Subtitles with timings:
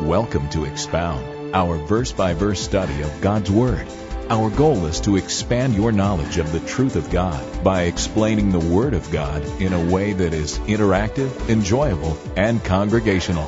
[0.00, 3.86] Welcome to Expound, our verse by verse study of God's Word.
[4.30, 8.58] Our goal is to expand your knowledge of the truth of God by explaining the
[8.58, 13.46] Word of God in a way that is interactive, enjoyable, and congregational.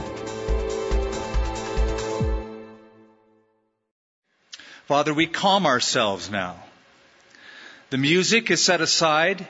[4.84, 6.62] Father, we calm ourselves now.
[7.88, 9.48] The music is set aside.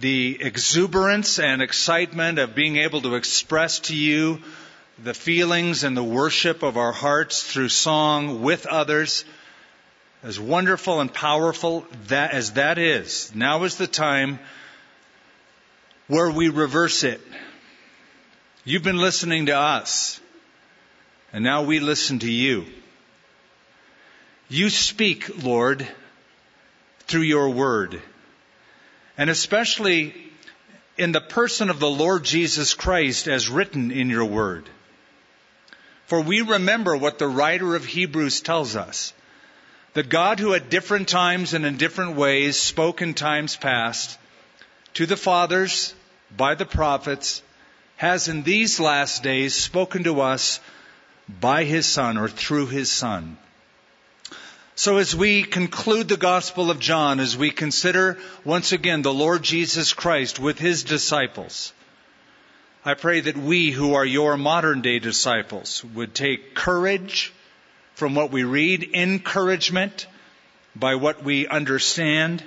[0.00, 4.42] The exuberance and excitement of being able to express to you
[5.02, 9.24] the feelings and the worship of our hearts through song with others
[10.22, 14.38] as wonderful and powerful that, as that is, now is the time
[16.06, 17.20] where we reverse it.
[18.64, 20.20] You've been listening to us,
[21.32, 22.64] and now we listen to you.
[24.48, 25.86] You speak, Lord,
[27.00, 28.00] through your word,
[29.18, 30.14] and especially
[30.96, 34.70] in the person of the Lord Jesus Christ as written in your word.
[36.06, 39.12] For we remember what the writer of Hebrews tells us
[39.94, 44.18] that God, who at different times and in different ways spoke in times past
[44.94, 45.94] to the fathers
[46.36, 47.42] by the prophets,
[47.96, 50.60] has in these last days spoken to us
[51.28, 53.38] by his Son or through his Son.
[54.76, 59.44] So as we conclude the Gospel of John, as we consider once again the Lord
[59.44, 61.72] Jesus Christ with his disciples,
[62.84, 67.32] I pray that we who are your modern day disciples would take courage
[67.94, 70.06] from what we read, encouragement
[70.76, 72.42] by what we understand.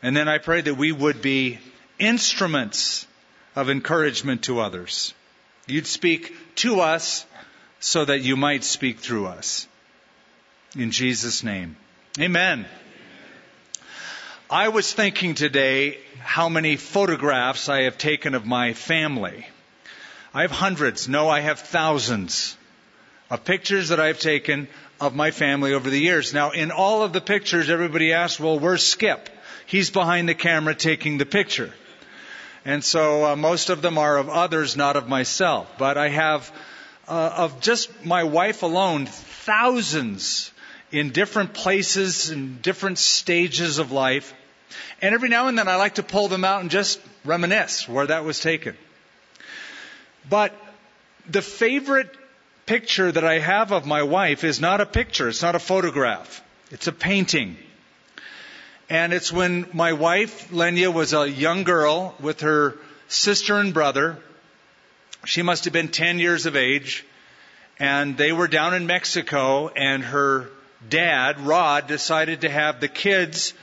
[0.00, 1.58] And then I pray that we would be
[1.98, 3.06] instruments
[3.56, 5.12] of encouragement to others.
[5.66, 7.26] You'd speak to us
[7.80, 9.66] so that you might speak through us.
[10.76, 11.76] In Jesus' name.
[12.20, 12.66] Amen.
[14.48, 19.44] I was thinking today how many photographs I have taken of my family.
[20.32, 21.08] I have hundreds.
[21.08, 22.56] No, I have thousands
[23.28, 24.68] of pictures that I've taken
[25.00, 26.32] of my family over the years.
[26.32, 29.28] Now, in all of the pictures, everybody asks, well, where's Skip?
[29.66, 31.72] He's behind the camera taking the picture.
[32.64, 35.68] And so uh, most of them are of others, not of myself.
[35.76, 36.52] But I have,
[37.08, 40.52] uh, of just my wife alone, thousands
[40.92, 44.34] in different places and different stages of life.
[45.02, 48.06] And every now and then I like to pull them out and just reminisce where
[48.06, 48.76] that was taken.
[50.28, 50.54] But
[51.28, 52.10] the favorite
[52.66, 56.42] picture that I have of my wife is not a picture, it's not a photograph,
[56.70, 57.56] it's a painting.
[58.88, 62.76] And it's when my wife, Lenya, was a young girl with her
[63.08, 64.18] sister and brother.
[65.24, 67.04] She must have been 10 years of age.
[67.80, 70.48] And they were down in Mexico, and her
[70.88, 73.54] dad, Rod, decided to have the kids,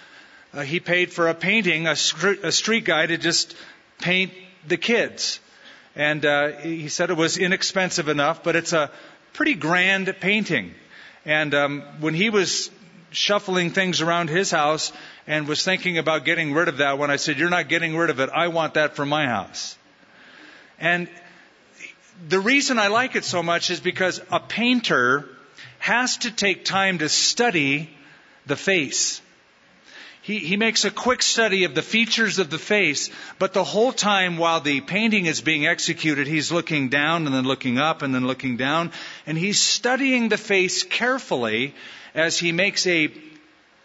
[0.53, 1.95] uh, he paid for a painting, a,
[2.43, 3.55] a street guy to just
[3.99, 4.33] paint
[4.67, 5.39] the kids.
[5.95, 8.89] And uh, he said it was inexpensive enough, but it's a
[9.33, 10.73] pretty grand painting.
[11.25, 12.71] And um, when he was
[13.11, 14.91] shuffling things around his house
[15.27, 18.09] and was thinking about getting rid of that one, I said, You're not getting rid
[18.09, 18.29] of it.
[18.29, 19.77] I want that for my house.
[20.79, 21.07] And
[22.27, 25.27] the reason I like it so much is because a painter
[25.83, 27.89] has to take time to study
[28.45, 29.21] the face.
[30.21, 33.91] He, he makes a quick study of the features of the face, but the whole
[33.91, 38.15] time while the painting is being executed, he's looking down and then looking up and
[38.15, 38.93] then looking down,
[39.27, 41.75] and he's studying the face carefully
[42.15, 43.11] as he makes a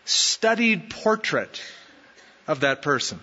[0.04, 1.60] studied portrait
[2.47, 3.19] of that person.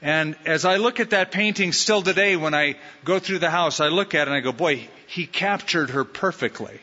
[0.00, 3.80] And as I look at that painting still today, when I go through the house,
[3.80, 6.80] I look at it and I go, boy, he captured her perfectly.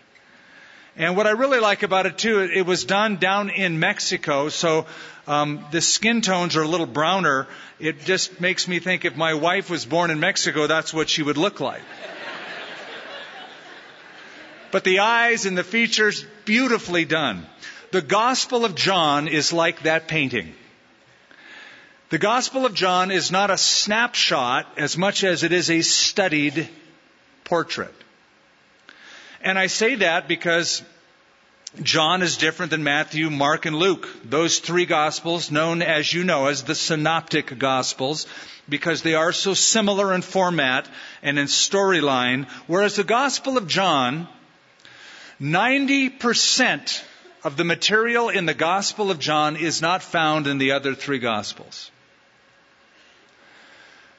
[0.98, 4.86] And what I really like about it too, it was done down in Mexico, so
[5.28, 7.48] um, the skin tones are a little browner.
[7.80, 11.22] It just makes me think if my wife was born in Mexico, that's what she
[11.22, 11.82] would look like.
[14.72, 17.46] but the eyes and the features, beautifully done.
[17.92, 20.54] The Gospel of John is like that painting.
[22.10, 26.70] The Gospel of John is not a snapshot as much as it is a studied
[27.44, 27.94] portrait.
[29.46, 30.82] And I say that because
[31.84, 34.10] John is different than Matthew, Mark, and Luke.
[34.24, 38.26] Those three gospels known as you know as the synoptic gospels
[38.68, 40.90] because they are so similar in format
[41.22, 42.48] and in storyline.
[42.66, 44.28] Whereas the gospel of John,
[45.40, 47.04] 90%
[47.44, 51.20] of the material in the gospel of John is not found in the other three
[51.20, 51.92] gospels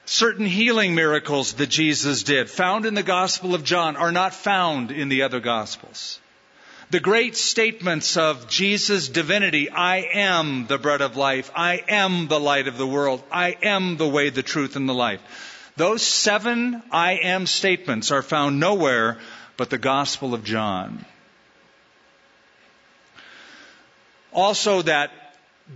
[0.06, 4.90] certain healing miracles that Jesus did, found in the Gospel of John, are not found
[4.90, 6.18] in the other Gospels.
[6.90, 12.38] The great statements of Jesus' divinity, I am the bread of life, I am the
[12.38, 15.20] light of the world, I am the way, the truth, and the life.
[15.76, 19.18] Those seven I am statements are found nowhere
[19.56, 21.04] but the Gospel of John.
[24.32, 25.10] Also, that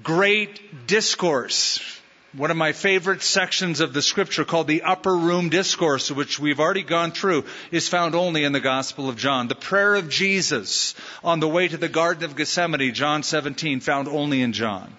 [0.03, 2.00] great discourse,
[2.33, 6.61] one of my favorite sections of the scripture called the upper room discourse, which we've
[6.61, 9.49] already gone through, is found only in the Gospel of John.
[9.49, 10.95] The prayer of Jesus
[11.25, 14.97] on the way to the Garden of Gethsemane, John 17, found only in John.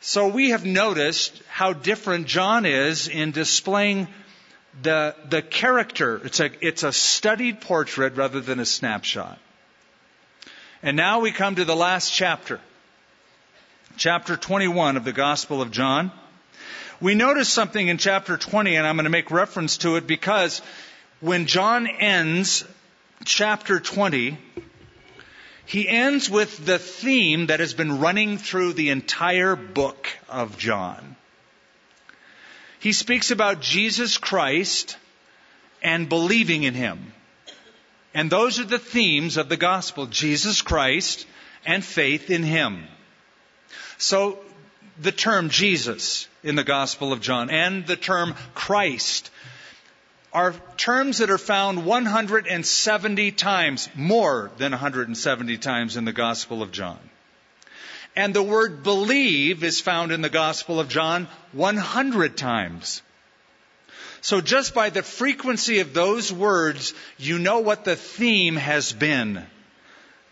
[0.00, 4.06] So we have noticed how different John is in displaying
[4.82, 6.20] the, the character.
[6.24, 9.38] It's a, it's a studied portrait rather than a snapshot.
[10.82, 12.60] And now we come to the last chapter,
[13.96, 16.12] chapter 21 of the Gospel of John.
[17.00, 20.60] We notice something in chapter 20, and I'm going to make reference to it because
[21.20, 22.64] when John ends
[23.24, 24.36] chapter 20,
[25.64, 31.16] he ends with the theme that has been running through the entire book of John.
[32.78, 34.98] He speaks about Jesus Christ
[35.82, 37.12] and believing in him.
[38.12, 41.26] And those are the themes of the gospel Jesus Christ
[41.64, 42.86] and faith in him.
[43.98, 44.38] So
[45.00, 49.30] the term Jesus in the Gospel of John and the term Christ
[50.32, 56.72] are terms that are found 170 times, more than 170 times in the Gospel of
[56.72, 56.98] John.
[58.14, 63.02] And the word believe is found in the Gospel of John 100 times.
[64.20, 69.46] So just by the frequency of those words, you know what the theme has been.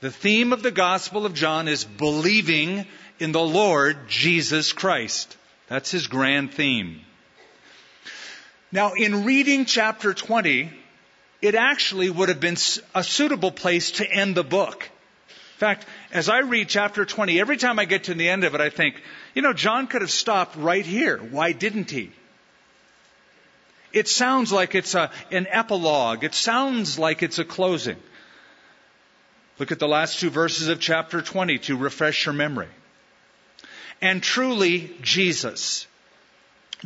[0.00, 2.86] The theme of the Gospel of John is believing
[3.18, 5.36] in the Lord Jesus Christ.
[5.68, 7.00] That's his grand theme.
[8.72, 10.70] Now, in reading chapter 20,
[11.40, 12.56] it actually would have been
[12.94, 14.82] a suitable place to end the book.
[15.28, 18.54] In fact, as I read chapter 20, every time I get to the end of
[18.54, 19.00] it, I think,
[19.34, 21.18] you know, John could have stopped right here.
[21.18, 22.10] Why didn't he?
[23.92, 26.24] It sounds like it's a, an epilogue.
[26.24, 27.96] It sounds like it's a closing.
[29.60, 32.68] Look at the last two verses of chapter 20 to refresh your memory.
[34.00, 35.86] And truly, Jesus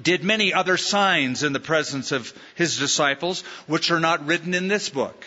[0.00, 4.68] did many other signs in the presence of his disciples, which are not written in
[4.68, 5.24] this book.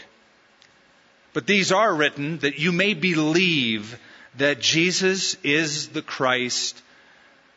[1.34, 4.00] But these are written that you may believe
[4.38, 6.82] that Jesus is the Christ,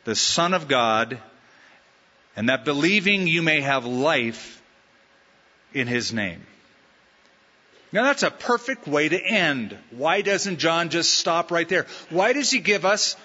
[0.05, 1.19] the Son of God,
[2.37, 4.61] and that believing you may have life
[5.73, 6.45] in his name.
[7.93, 9.77] Now that's a perfect way to end.
[9.91, 11.87] Why doesn't John just stop right there?
[12.11, 13.17] Why does he give us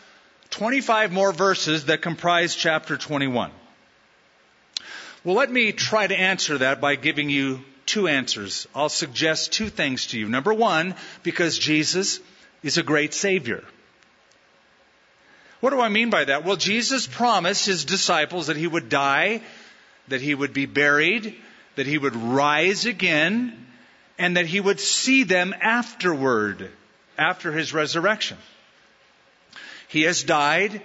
[0.52, 3.52] 25 more verses that comprise chapter 21?
[5.24, 8.68] Well, let me try to answer that by giving you two answers.
[8.74, 10.30] I'll suggest two things to you.
[10.30, 12.20] Number one, because Jesus
[12.64, 13.64] is a great Savior.
[15.60, 16.46] What do I mean by that?
[16.46, 19.42] Well, Jesus promised his disciples that he would die,
[20.08, 21.36] that he would be buried,
[21.76, 23.68] that he would rise again,
[24.18, 26.72] and that he would see them afterward,
[27.18, 28.38] after his resurrection.
[29.90, 30.82] He has died,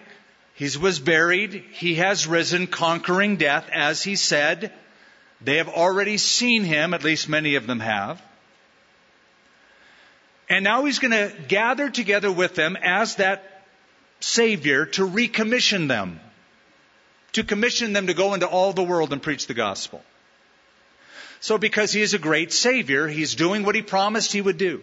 [0.54, 4.72] he was buried, he has risen, conquering death, as he said.
[5.42, 8.22] They have already seen him, at least many of them have.
[10.48, 13.66] And now he's going to gather together with them as that
[14.20, 16.18] Savior to recommission them,
[17.32, 20.02] to commission them to go into all the world and preach the gospel.
[21.40, 24.80] So, because He is a great Savior, He's doing what He promised He would do.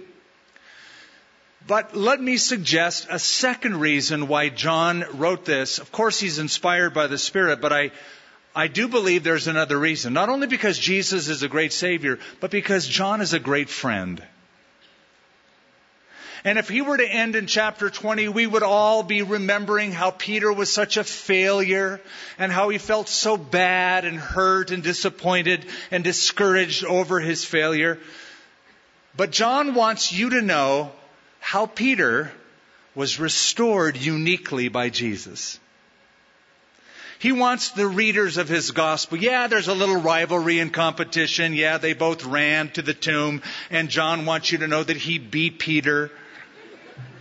[1.68, 5.80] But let me suggest a second reason why John wrote this.
[5.80, 7.92] Of course, he's inspired by the Spirit, but I,
[8.56, 10.14] I do believe there's another reason.
[10.14, 14.22] Not only because Jesus is a great Savior, but because John is a great friend.
[16.44, 20.10] And if he were to end in chapter 20, we would all be remembering how
[20.10, 22.02] Peter was such a failure
[22.40, 28.00] and how he felt so bad and hurt and disappointed and discouraged over his failure.
[29.16, 30.92] But John wants you to know
[31.42, 32.32] how Peter
[32.96, 35.60] was restored uniquely by Jesus.
[37.20, 39.18] He wants the readers of his gospel.
[39.18, 41.54] Yeah, there's a little rivalry and competition.
[41.54, 43.42] Yeah, they both ran to the tomb.
[43.70, 46.10] And John wants you to know that he beat Peter.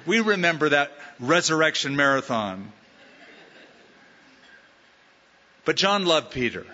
[0.06, 2.72] We remember that resurrection marathon.
[5.64, 6.66] But John loved Peter.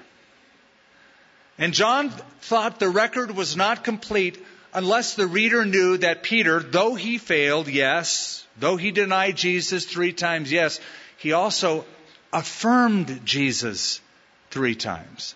[1.59, 2.11] And John
[2.43, 4.39] thought the record was not complete
[4.77, 10.13] unless the reader knew that Peter, though he failed, yes, though he denied Jesus three
[10.13, 10.79] times, yes,
[11.17, 11.87] he also
[12.31, 14.03] affirmed Jesus
[14.51, 15.35] three times.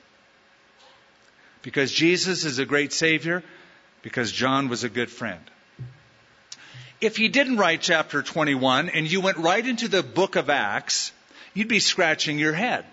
[1.63, 3.43] Because Jesus is a great Savior,
[4.03, 5.41] because John was a good friend.
[7.01, 11.13] If he didn't write chapter 21 and you went right into the book of Acts,
[11.55, 12.85] you'd be scratching your head.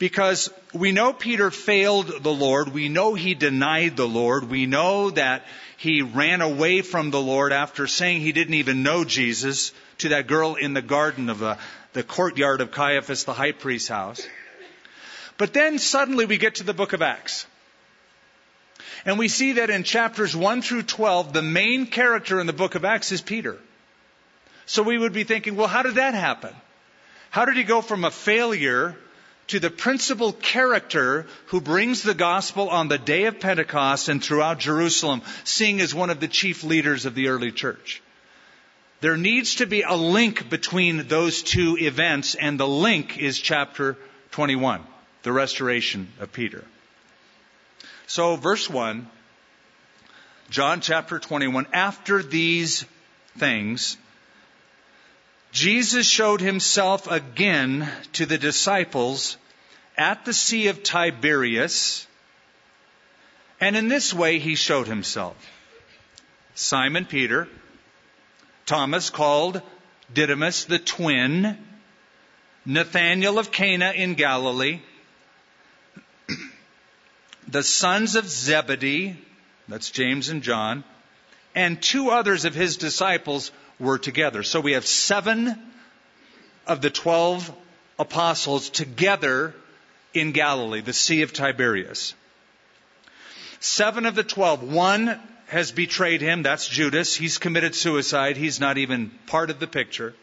[0.00, 2.72] Because we know Peter failed the Lord.
[2.72, 4.50] We know he denied the Lord.
[4.50, 5.44] We know that
[5.76, 10.26] he ran away from the Lord after saying he didn't even know Jesus to that
[10.26, 11.58] girl in the garden of the,
[11.92, 14.26] the courtyard of Caiaphas, the high priest's house.
[15.36, 17.46] But then suddenly we get to the book of Acts.
[19.04, 22.74] And we see that in chapters 1 through 12, the main character in the book
[22.74, 23.58] of Acts is Peter.
[24.64, 26.54] So we would be thinking, well, how did that happen?
[27.28, 28.96] How did he go from a failure
[29.50, 34.60] to the principal character who brings the gospel on the day of Pentecost and throughout
[34.60, 38.00] Jerusalem, seeing as one of the chief leaders of the early church.
[39.00, 43.96] There needs to be a link between those two events, and the link is chapter
[44.30, 44.84] 21,
[45.24, 46.64] the restoration of Peter.
[48.06, 49.08] So, verse 1,
[50.50, 52.84] John chapter 21, after these
[53.36, 53.96] things,
[55.50, 59.36] Jesus showed himself again to the disciples
[60.00, 62.06] at the Sea of Tiberias,
[63.60, 65.36] and in this way he showed himself.
[66.54, 67.46] Simon Peter,
[68.64, 69.60] Thomas called
[70.12, 71.58] Didymus the twin,
[72.64, 74.80] Nathanael of Cana in Galilee,
[77.48, 79.18] the sons of Zebedee,
[79.68, 80.82] that's James and John,
[81.54, 84.44] and two others of his disciples were together.
[84.44, 85.60] So we have seven
[86.66, 87.52] of the twelve
[87.98, 89.54] apostles together
[90.14, 92.14] in Galilee, the Sea of Tiberias.
[93.60, 94.62] Seven of the twelve.
[94.62, 96.42] One has betrayed him.
[96.42, 97.14] That's Judas.
[97.14, 98.36] He's committed suicide.
[98.36, 100.14] He's not even part of the picture.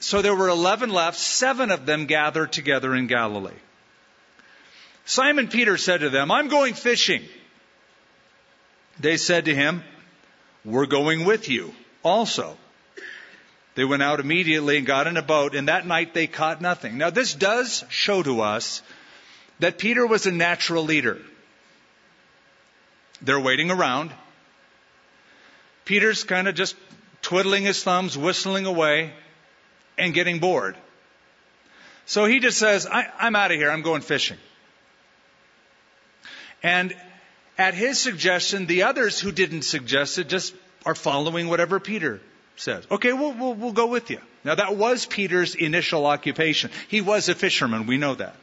[0.00, 1.18] So there were 11 left.
[1.18, 3.52] Seven of them gathered together in Galilee.
[5.04, 7.22] Simon Peter said to them, I'm going fishing.
[8.98, 9.82] They said to him,
[10.64, 12.56] We're going with you also.
[13.74, 16.98] They went out immediately and got in a boat, and that night they caught nothing.
[16.98, 18.82] Now, this does show to us
[19.60, 21.18] that Peter was a natural leader.
[23.22, 24.12] They're waiting around.
[25.84, 26.74] Peter's kind of just
[27.22, 29.12] twiddling his thumbs, whistling away,
[29.98, 30.76] and getting bored.
[32.06, 33.70] So he just says, I, am out of here.
[33.70, 34.38] I'm going fishing.
[36.62, 36.94] And
[37.56, 42.20] at his suggestion, the others who didn't suggest it just are following whatever Peter
[42.56, 42.86] says.
[42.90, 44.20] Okay, we'll, we'll, we'll go with you.
[44.44, 46.70] Now that was Peter's initial occupation.
[46.88, 47.86] He was a fisherman.
[47.86, 48.34] We know that.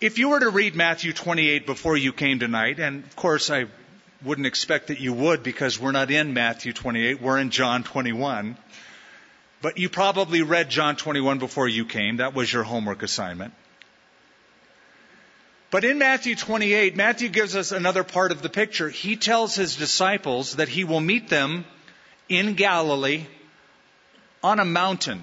[0.00, 3.66] If you were to read Matthew 28 before you came tonight, and of course I
[4.22, 8.56] wouldn't expect that you would because we're not in Matthew 28, we're in John 21.
[9.60, 12.18] But you probably read John 21 before you came.
[12.18, 13.54] That was your homework assignment.
[15.70, 18.88] But in Matthew 28, Matthew gives us another part of the picture.
[18.88, 21.66] He tells his disciples that he will meet them
[22.28, 23.26] in Galilee
[24.42, 25.22] on a mountain.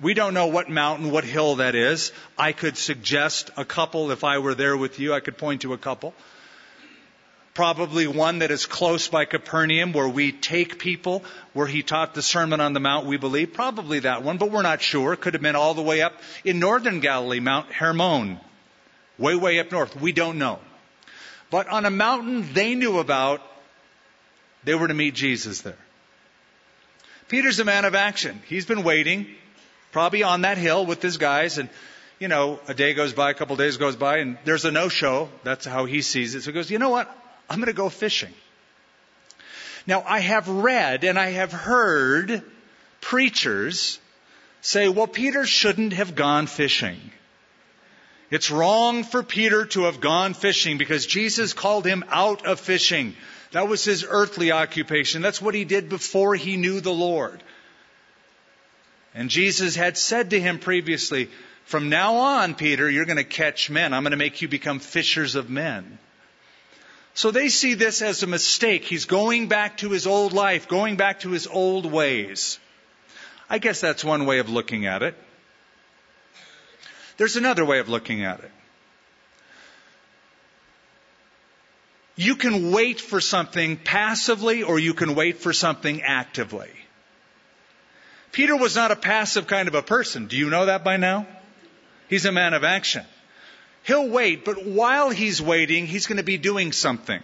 [0.00, 2.12] We don't know what mountain, what hill that is.
[2.38, 5.12] I could suggest a couple if I were there with you.
[5.12, 6.14] I could point to a couple.
[7.52, 12.22] Probably one that is close by Capernaum where we take people, where he taught the
[12.22, 13.52] Sermon on the Mount, we believe.
[13.52, 15.16] Probably that one, but we're not sure.
[15.16, 18.38] Could have been all the way up in northern Galilee, Mount Hermon.
[19.20, 19.94] Way, way up north.
[19.94, 20.58] We don't know.
[21.50, 23.40] But on a mountain they knew about,
[24.64, 25.78] they were to meet Jesus there.
[27.28, 28.40] Peter's a man of action.
[28.48, 29.28] He's been waiting
[29.92, 31.68] probably on that hill with his guys and
[32.18, 35.30] you know, a day goes by, a couple days goes by, and there's a no-show.
[35.42, 36.42] That's how he sees it.
[36.42, 37.08] So he goes, you know what?
[37.48, 38.34] I'm going to go fishing.
[39.86, 42.42] Now, I have read and I have heard
[43.00, 43.98] preachers
[44.60, 47.00] say, well, Peter shouldn't have gone fishing.
[48.30, 53.16] It's wrong for Peter to have gone fishing because Jesus called him out of fishing.
[53.50, 55.20] That was his earthly occupation.
[55.20, 57.42] That's what he did before he knew the Lord.
[59.14, 61.28] And Jesus had said to him previously,
[61.64, 63.92] From now on, Peter, you're going to catch men.
[63.92, 65.98] I'm going to make you become fishers of men.
[67.14, 68.84] So they see this as a mistake.
[68.84, 72.60] He's going back to his old life, going back to his old ways.
[73.48, 75.16] I guess that's one way of looking at it.
[77.20, 78.50] There's another way of looking at it.
[82.16, 86.70] You can wait for something passively or you can wait for something actively.
[88.32, 90.28] Peter was not a passive kind of a person.
[90.28, 91.26] Do you know that by now?
[92.08, 93.04] He's a man of action.
[93.82, 97.22] He'll wait, but while he's waiting, he's going to be doing something.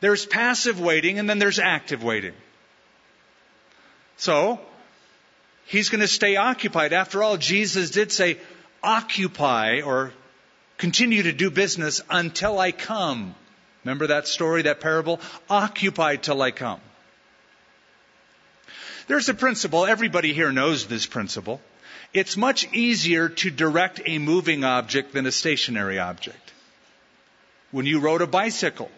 [0.00, 2.34] There's passive waiting and then there's active waiting.
[4.18, 4.60] So,
[5.66, 6.92] he's going to stay occupied.
[6.92, 8.38] After all, Jesus did say,
[8.82, 10.12] occupy or
[10.78, 13.34] continue to do business until I come.
[13.84, 15.20] Remember that story, that parable?
[15.48, 16.80] Occupy till I come.
[19.08, 21.60] There's a principle, everybody here knows this principle.
[22.14, 26.52] It's much easier to direct a moving object than a stationary object.
[27.70, 28.90] When you rode a bicycle,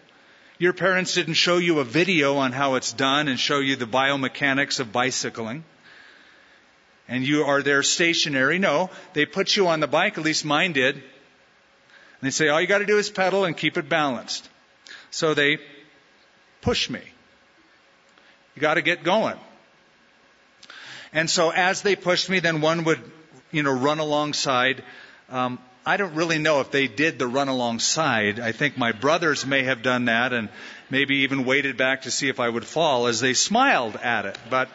[0.59, 3.87] your parents didn't show you a video on how it's done and show you the
[3.87, 5.63] biomechanics of bicycling.
[7.07, 8.57] And you are there stationary.
[8.57, 10.95] No, they put you on the bike, at least mine did.
[10.95, 11.03] And
[12.21, 14.49] they say, all you gotta do is pedal and keep it balanced.
[15.11, 15.59] So they
[16.61, 17.01] push me.
[18.55, 19.37] You gotta get going.
[21.13, 22.99] And so as they pushed me, then one would,
[23.51, 24.83] you know, run alongside.
[25.29, 28.39] Um, I don't really know if they did the run alongside.
[28.39, 30.49] I think my brothers may have done that and
[30.89, 34.37] maybe even waited back to see if I would fall as they smiled at it.
[34.49, 34.69] But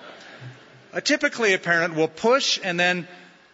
[0.93, 3.07] uh, typically a parent will push and then,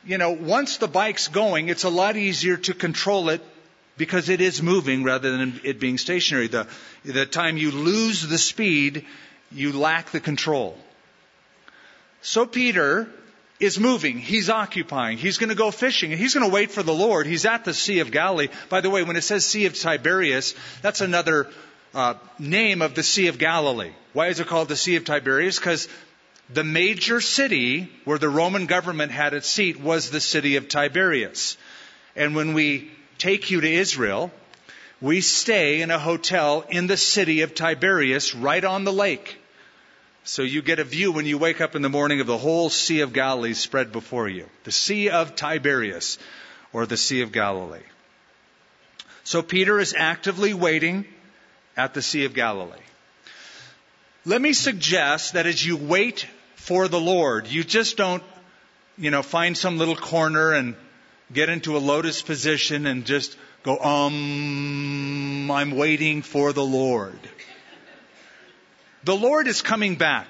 [0.05, 3.43] you know, once the bike's going, it's a lot easier to control it
[3.97, 6.49] because it is moving rather than it being stationary.
[6.49, 6.67] The,
[7.05, 9.05] the time you lose the speed,
[9.51, 10.77] you lack the control.
[12.23, 13.09] So Peter
[13.59, 14.19] is moving.
[14.19, 15.19] He's occupying.
[15.19, 16.11] He's going to go fishing.
[16.11, 17.27] He's going to wait for the Lord.
[17.27, 18.49] He's at the Sea of Galilee.
[18.69, 21.49] By the way, when it says Sea of Tiberias, that's another
[21.95, 23.93] uh, name of the Sea of Galilee.
[24.13, 25.59] Why is it called the Sea of Tiberias?
[25.59, 25.89] Because
[26.49, 31.57] the major city where the Roman government had its seat was the city of Tiberias.
[32.15, 34.31] And when we take you to Israel,
[35.01, 39.39] we stay in a hotel in the city of Tiberias right on the lake.
[40.25, 42.69] So you get a view when you wake up in the morning of the whole
[42.71, 44.49] Sea of Galilee spread before you.
[44.65, 46.19] The Sea of Tiberias,
[46.73, 47.79] or the Sea of Galilee.
[49.23, 51.05] So Peter is actively waiting
[51.77, 52.77] at the Sea of Galilee.
[54.29, 58.25] Let me suggest that as you wait for the Lord, you just don't,
[58.99, 60.75] you know, find some little corner and
[61.33, 67.21] get into a lotus position and just go, um, I'm waiting for the Lord.
[69.05, 70.27] The Lord is coming back.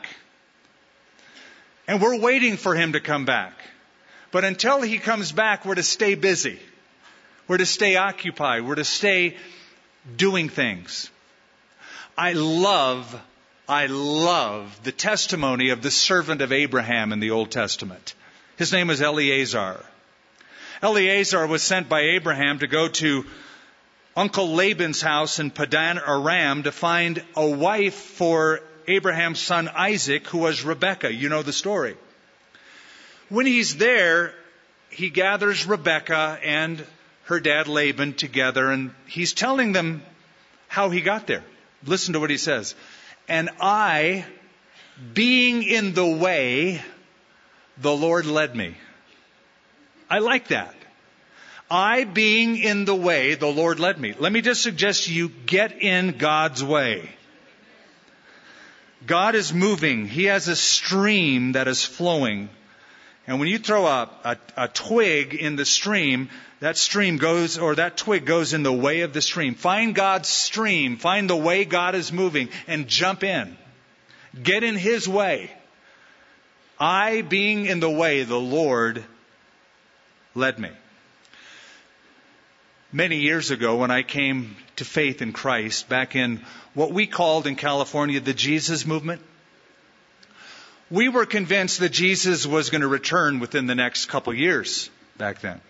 [1.88, 3.54] And we're waiting for Him to come back.
[4.30, 6.60] But until He comes back, we're to stay busy.
[7.48, 8.66] We're to stay occupied.
[8.66, 9.38] We're to stay
[10.16, 11.10] doing things.
[12.18, 13.18] I love,
[13.68, 18.14] I love the testimony of the servant of Abraham in the Old Testament.
[18.56, 19.84] His name was Eleazar.
[20.82, 23.26] Eleazar was sent by Abraham to go to
[24.16, 30.38] Uncle Laban's house in Padan Aram to find a wife for Abraham's son Isaac, who
[30.38, 31.12] was Rebekah.
[31.12, 31.96] You know the story.
[33.30, 34.32] When he's there,
[34.90, 36.86] he gathers Rebekah and
[37.24, 40.02] her dad Laban together, and he's telling them
[40.68, 41.42] how he got there.
[41.84, 42.76] Listen to what he says.
[43.28, 44.24] And I,
[45.14, 46.80] being in the way,
[47.78, 48.76] the Lord led me.
[50.08, 50.74] I like that.
[51.70, 54.14] I being in the way, the Lord led me.
[54.16, 57.10] Let me just suggest you get in God's way.
[59.04, 60.06] God is moving.
[60.06, 62.48] He has a stream that is flowing.
[63.26, 67.74] And when you throw a, a, a, twig in the stream, that stream goes, or
[67.74, 69.54] that twig goes in the way of the stream.
[69.54, 70.96] Find God's stream.
[70.96, 73.56] Find the way God is moving and jump in.
[74.40, 75.50] Get in His way.
[76.78, 79.04] I, being in the way, the Lord
[80.34, 80.70] led me.
[82.92, 86.42] Many years ago, when I came to faith in Christ, back in
[86.74, 89.22] what we called in California the Jesus movement,
[90.90, 95.40] we were convinced that Jesus was going to return within the next couple years back
[95.40, 95.60] then.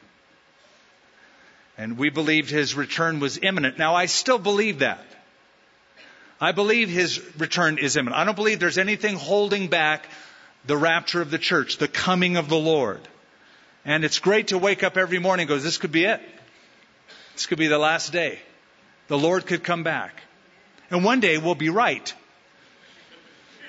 [1.79, 3.79] And we believed his return was imminent.
[3.79, 5.05] Now, I still believe that.
[6.41, 8.21] I believe his return is imminent.
[8.21, 10.07] I don't believe there's anything holding back
[10.67, 13.01] the rapture of the church, the coming of the Lord.
[13.85, 16.21] And it's great to wake up every morning and go, this could be it.
[17.35, 18.39] This could be the last day.
[19.09, 20.23] The Lord could come back.
[20.91, 22.13] And one day we'll be right.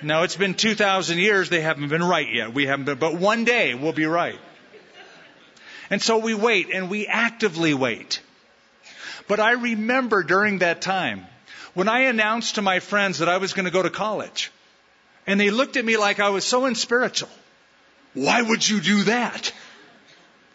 [0.04, 2.54] Now it's been 2,000 years, they haven't been right yet.
[2.54, 4.40] We haven't been, but one day we'll be right.
[5.90, 8.22] And so we wait and we actively wait.
[9.28, 11.26] But I remember during that time
[11.74, 14.52] when I announced to my friends that I was going to go to college
[15.26, 17.30] and they looked at me like I was so unspiritual.
[18.14, 19.52] Why would you do that?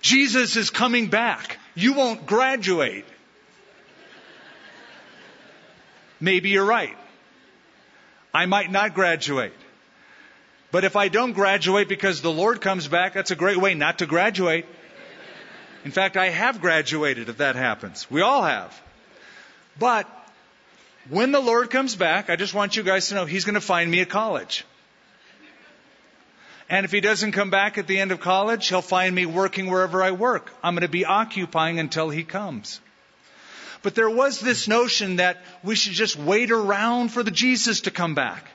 [0.01, 1.59] Jesus is coming back.
[1.75, 3.05] You won't graduate.
[6.21, 6.97] Maybe you're right.
[8.35, 9.53] I might not graduate.
[10.71, 13.99] But if I don't graduate because the Lord comes back, that's a great way not
[13.99, 14.65] to graduate.
[15.85, 18.11] In fact, I have graduated if that happens.
[18.11, 18.81] We all have.
[19.79, 20.07] But
[21.11, 23.61] when the Lord comes back, I just want you guys to know He's going to
[23.61, 24.65] find me a college.
[26.73, 29.71] And if he doesn't come back at the end of college, he'll find me working
[29.71, 30.51] wherever I work.
[30.63, 32.81] I'm going to be occupying until he comes.
[33.83, 37.91] But there was this notion that we should just wait around for the Jesus to
[37.91, 38.47] come back.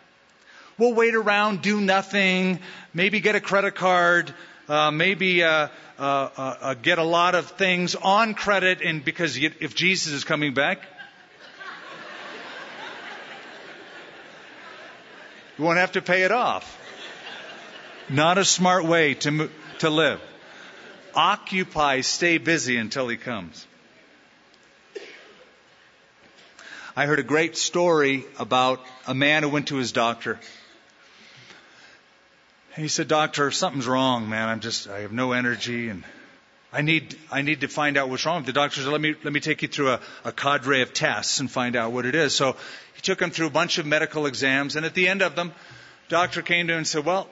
[0.77, 2.59] we'll wait around, do nothing,
[2.93, 4.33] maybe get a credit card,
[4.69, 9.37] uh, maybe uh, uh, uh, uh get a lot of things on credit, and because
[9.37, 10.81] if Jesus is coming back,
[15.57, 16.77] you won't have to pay it off.
[18.09, 20.21] Not a smart way to to live.
[21.15, 23.65] Occupy, stay busy until he comes.
[26.97, 30.39] I heard a great story about a man who went to his doctor.
[32.75, 34.49] he said, Doctor, something's wrong, man.
[34.49, 36.03] I'm just, I have no energy and
[36.73, 38.45] I need, I need to find out what's wrong.
[38.45, 41.39] The doctor said, let me, let me take you through a, a cadre of tests
[41.39, 42.33] and find out what it is.
[42.33, 42.55] So
[42.95, 45.49] he took him through a bunch of medical exams and at the end of them,
[45.49, 47.29] the doctor came to him and said, well,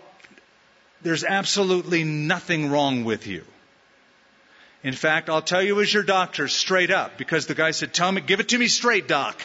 [1.02, 3.44] there's absolutely nothing wrong with you.
[4.84, 8.12] In fact, I'll tell you as your doctor straight up because the guy said, tell
[8.12, 9.42] me, give it to me straight, doc.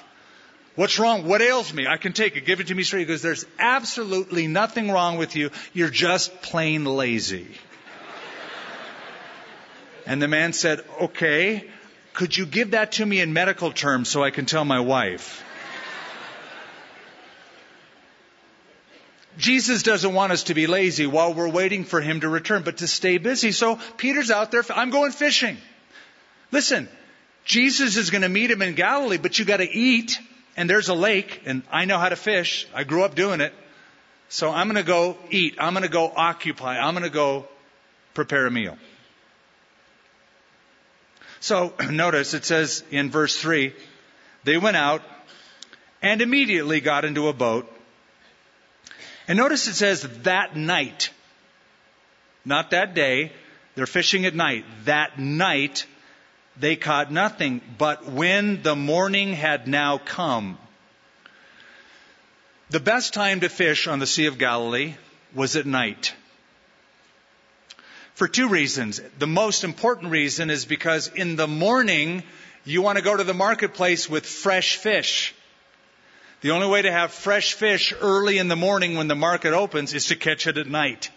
[0.76, 1.26] What's wrong?
[1.26, 1.86] What ails me?
[1.86, 2.46] I can take it.
[2.46, 3.06] Give it to me straight.
[3.06, 5.50] Because there's absolutely nothing wrong with you.
[5.72, 7.48] You're just plain lazy.
[10.06, 11.64] and the man said, okay,
[12.12, 15.44] could you give that to me in medical terms so I can tell my wife?
[19.38, 22.78] Jesus doesn't want us to be lazy while we're waiting for him to return, but
[22.78, 23.52] to stay busy.
[23.52, 24.62] So Peter's out there.
[24.74, 25.56] I'm going fishing.
[26.52, 26.88] Listen,
[27.44, 30.20] Jesus is going to meet him in Galilee, but you got to eat
[30.56, 32.66] and there's a lake, and I know how to fish.
[32.74, 33.52] I grew up doing it.
[34.28, 35.56] So I'm going to go eat.
[35.58, 36.78] I'm going to go occupy.
[36.78, 37.48] I'm going to go
[38.14, 38.78] prepare a meal.
[41.40, 43.74] So notice it says in verse 3
[44.44, 45.02] they went out
[46.02, 47.70] and immediately got into a boat.
[49.28, 51.10] And notice it says that night,
[52.44, 53.32] not that day.
[53.74, 54.64] They're fishing at night.
[54.84, 55.86] That night
[56.60, 57.60] they caught nothing.
[57.78, 60.58] But when the morning had now come,
[62.68, 64.94] the best time to fish on the Sea of Galilee
[65.34, 66.14] was at night.
[68.14, 69.00] For two reasons.
[69.18, 72.22] The most important reason is because in the morning,
[72.64, 75.34] you want to go to the marketplace with fresh fish.
[76.42, 79.94] The only way to have fresh fish early in the morning when the market opens
[79.94, 81.10] is to catch it at night.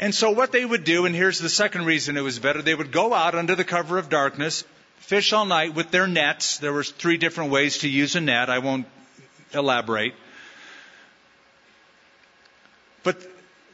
[0.00, 2.74] And so what they would do, and here's the second reason it was better, they
[2.74, 4.64] would go out under the cover of darkness,
[4.98, 6.58] fish all night with their nets.
[6.58, 8.48] There were three different ways to use a net.
[8.48, 8.86] I won't
[9.52, 10.14] elaborate.
[13.02, 13.20] But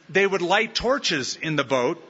[0.09, 2.03] they would light torches in the boat,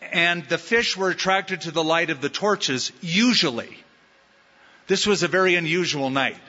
[0.00, 3.76] and the fish were attracted to the light of the torches, usually.
[4.86, 6.40] This was a very unusual night.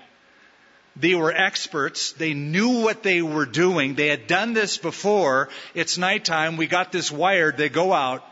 [0.96, 2.12] They were experts.
[2.12, 3.96] They knew what they were doing.
[3.96, 5.50] They had done this before.
[5.74, 6.58] It's nighttime.
[6.58, 7.58] We got this wired.
[7.58, 8.24] They go out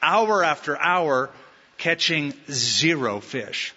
[0.00, 1.30] hour after hour
[1.78, 3.74] catching zero fish.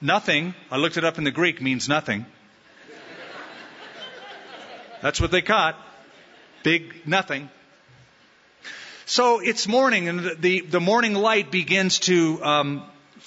[0.00, 2.26] Nothing, I looked it up in the Greek, means nothing.
[5.02, 5.76] That's what they caught.
[6.62, 7.48] Big nothing.
[9.04, 12.82] So it's morning, and the, the morning light begins to um,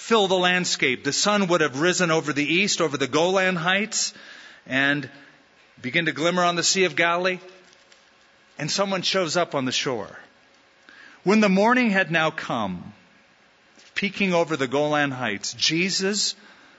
[0.09, 1.03] fill the landscape.
[1.03, 4.11] The sun would have risen over the east, over the Golan Heights,
[4.65, 5.07] and
[5.79, 7.37] begin to glimmer on the Sea of Galilee.
[8.57, 10.17] And someone shows up on the shore.
[11.23, 12.91] When the morning had now come,
[13.93, 16.33] peeking over the Golan Heights, Jesus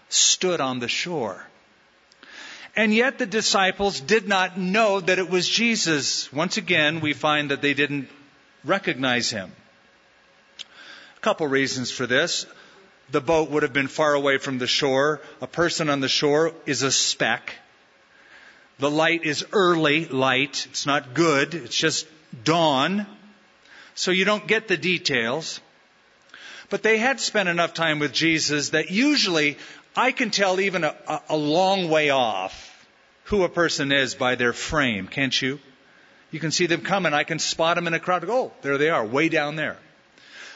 [0.08, 1.46] stood on the shore.
[2.74, 6.32] And yet the disciples did not know that it was Jesus.
[6.32, 8.08] Once again, we find that they didn't
[8.64, 9.52] recognize him.
[11.16, 12.44] A couple reasons for this
[13.12, 15.20] the boat would have been far away from the shore.
[15.40, 17.54] A person on the shore is a speck.
[18.78, 20.66] The light is early light.
[20.70, 21.54] It's not good.
[21.54, 22.06] It's just
[22.44, 23.06] dawn.
[23.94, 25.60] So you don't get the details.
[26.70, 29.58] But they had spent enough time with Jesus that usually
[29.96, 30.94] I can tell even a,
[31.28, 32.86] a long way off
[33.24, 35.58] who a person is by their frame, can't you?
[36.30, 37.12] You can see them coming.
[37.12, 38.24] I can spot them in a crowd.
[38.28, 39.76] Oh, there they are, way down there.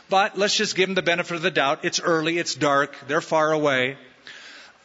[0.08, 1.84] But let's just give them the benefit of the doubt.
[1.84, 3.96] It's early, it's dark, they're far away.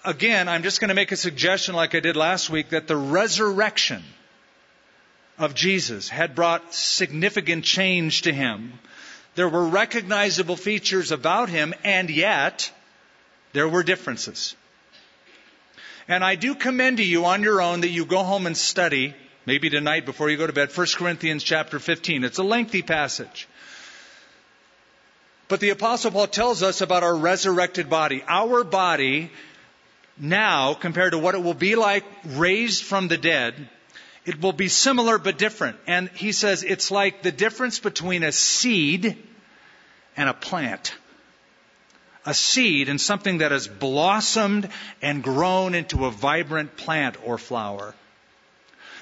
[0.05, 2.95] Again, I'm just going to make a suggestion like I did last week that the
[2.95, 4.01] resurrection
[5.37, 8.79] of Jesus had brought significant change to him.
[9.35, 12.71] There were recognizable features about him, and yet
[13.51, 14.55] there were differences.
[16.07, 19.13] And I do commend to you on your own that you go home and study,
[19.45, 22.23] maybe tonight before you go to bed, 1 Corinthians chapter 15.
[22.23, 23.47] It's a lengthy passage.
[25.49, 28.23] But the apostle Paul tells us about our resurrected body.
[28.27, 29.31] Our body
[30.15, 33.67] now, compared to what it will be like raised from the dead,
[34.25, 35.77] it will be similar but different.
[35.87, 39.17] And he says it's like the difference between a seed
[40.15, 40.93] and a plant.
[42.27, 44.69] A seed and something that has blossomed
[45.01, 47.95] and grown into a vibrant plant or flower.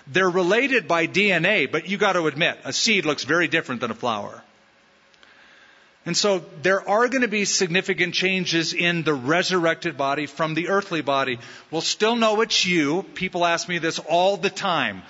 [0.06, 3.92] They're related by DNA, but you got to admit, a seed looks very different than
[3.92, 4.42] a flower.
[6.08, 10.70] And so there are going to be significant changes in the resurrected body from the
[10.70, 11.38] earthly body.
[11.70, 13.04] We'll still know it's you.
[13.14, 15.04] People ask me this all the time.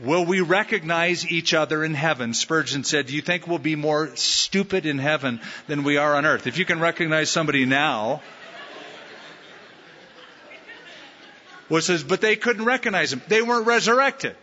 [0.00, 2.34] Will we recognize each other in heaven?
[2.34, 6.24] Spurgeon said, Do you think we'll be more stupid in heaven than we are on
[6.24, 6.46] earth?
[6.46, 8.22] If you can recognize somebody now,
[11.68, 13.22] well, says, but they couldn't recognize him.
[13.26, 14.36] They weren't resurrected.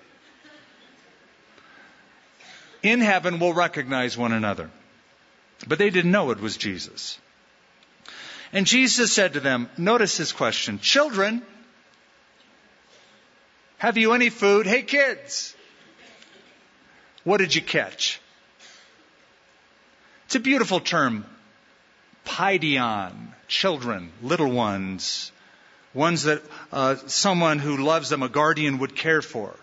[2.84, 4.70] In heaven, we'll recognize one another.
[5.68, 7.20] But they didn't know it was Jesus.
[8.54, 11.42] And Jesus said to them, notice his question, children,
[13.78, 14.66] have you any food?
[14.66, 15.56] Hey kids,
[17.24, 18.20] what did you catch?
[20.26, 21.26] It's a beautiful term.
[22.26, 25.32] Paidion, children, little ones,
[25.94, 29.56] ones that uh, someone who loves them, a guardian, would care for.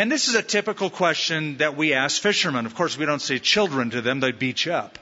[0.00, 2.64] And this is a typical question that we ask fishermen.
[2.64, 4.98] Of course, we don't say children to them, they beat you up.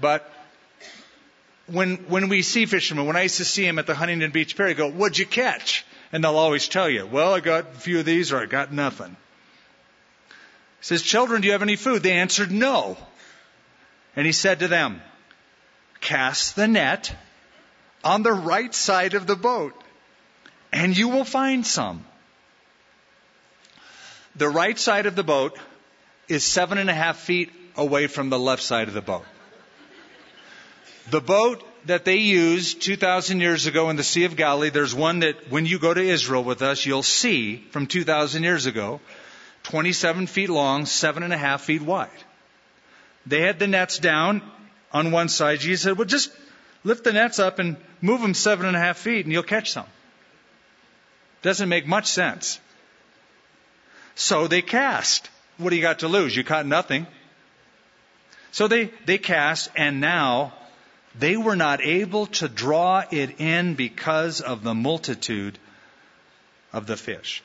[0.00, 0.32] But
[1.66, 4.56] when, when we see fishermen, when I used to see them at the Huntington Beach
[4.56, 5.84] Pier, I go, what'd you catch?
[6.12, 8.72] And they'll always tell you, well, I got a few of these or I got
[8.72, 9.10] nothing.
[10.30, 10.34] He
[10.80, 12.02] says, children, do you have any food?
[12.02, 12.96] They answered, no.
[14.16, 15.02] And he said to them,
[16.00, 17.14] cast the net
[18.02, 19.74] on the right side of the boat
[20.72, 22.02] and you will find some.
[24.36, 25.58] The right side of the boat
[26.28, 29.24] is seven and a half feet away from the left side of the boat.
[31.10, 35.20] The boat that they used 2,000 years ago in the Sea of Galilee, there's one
[35.20, 39.00] that when you go to Israel with us, you'll see from 2,000 years ago,
[39.64, 42.08] 27 feet long, seven and a half feet wide.
[43.26, 44.42] They had the nets down
[44.92, 45.60] on one side.
[45.60, 46.30] Jesus said, well, just
[46.84, 49.72] lift the nets up and move them seven and a half feet and you'll catch
[49.72, 49.86] some.
[51.42, 52.60] Doesn't make much sense.
[54.14, 55.28] So they cast.
[55.58, 56.36] What do you got to lose?
[56.36, 57.06] You caught nothing.
[58.52, 60.54] So they, they cast, and now
[61.18, 65.58] they were not able to draw it in because of the multitude
[66.72, 67.42] of the fish.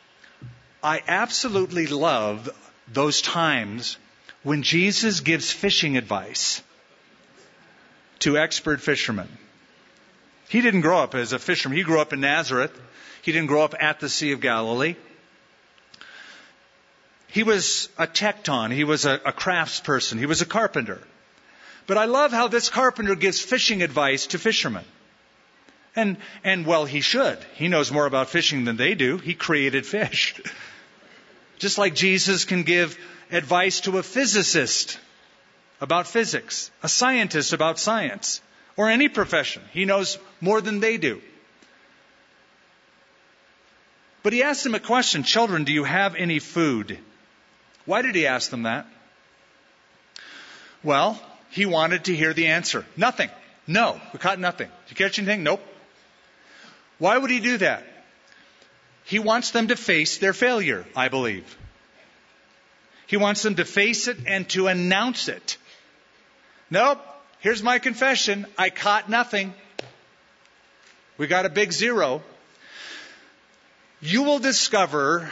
[0.84, 2.50] I absolutely love
[2.92, 3.98] those times
[4.44, 6.62] when Jesus gives fishing advice
[8.20, 9.30] to expert fishermen.
[10.48, 11.78] He didn't grow up as a fisherman.
[11.78, 12.72] He grew up in Nazareth.
[13.22, 14.96] He didn't grow up at the Sea of Galilee.
[17.32, 18.72] He was a tecton.
[18.74, 20.18] He was a, a craftsperson.
[20.18, 21.00] He was a carpenter.
[21.86, 24.86] But I love how this carpenter gives fishing advice to fishermen.
[25.96, 27.40] And, and well, he should.
[27.56, 29.18] He knows more about fishing than they do.
[29.18, 30.40] He created fish.
[31.60, 32.98] Just like Jesus can give
[33.32, 35.00] advice to a physicist
[35.82, 38.42] about physics, a scientist about science,
[38.76, 39.62] or any profession.
[39.72, 41.22] He knows more than they do.
[44.24, 47.00] But he asked them a question Children, do you have any food?
[47.90, 48.86] Why did he ask them that?
[50.84, 52.86] Well, he wanted to hear the answer.
[52.96, 53.32] Nothing.
[53.66, 54.00] No.
[54.14, 54.68] We caught nothing.
[54.68, 55.42] Did you catch anything?
[55.42, 55.66] Nope.
[57.00, 57.84] Why would he do that?
[59.06, 61.58] He wants them to face their failure, I believe.
[63.08, 65.58] He wants them to face it and to announce it.
[66.70, 67.02] Nope.
[67.40, 68.46] Here's my confession.
[68.56, 69.52] I caught nothing.
[71.18, 72.22] We got a big zero.
[74.00, 75.32] You will discover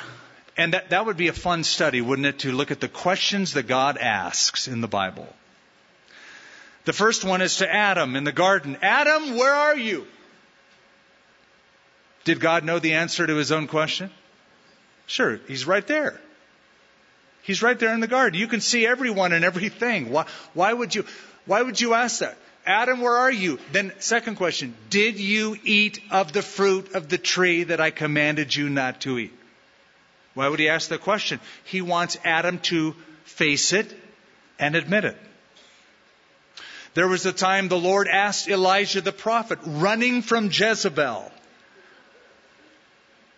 [0.57, 3.53] and that, that would be a fun study, wouldn't it, to look at the questions
[3.53, 5.27] that God asks in the Bible.
[6.85, 8.77] The first one is to Adam in the garden.
[8.81, 10.07] Adam, where are you?
[12.23, 14.09] Did God know the answer to his own question?
[15.05, 16.19] Sure, he's right there.
[17.43, 18.39] He's right there in the garden.
[18.39, 20.11] You can see everyone and everything.
[20.11, 21.05] Why, why would you,
[21.45, 22.37] why would you ask that?
[22.65, 23.59] Adam, where are you?
[23.71, 28.53] Then second question, did you eat of the fruit of the tree that I commanded
[28.53, 29.33] you not to eat?
[30.37, 31.39] Why would he ask the question?
[31.63, 33.91] He wants Adam to face it
[34.59, 35.17] and admit it.
[36.93, 41.31] There was a time the Lord asked Elijah the prophet, running from Jezebel,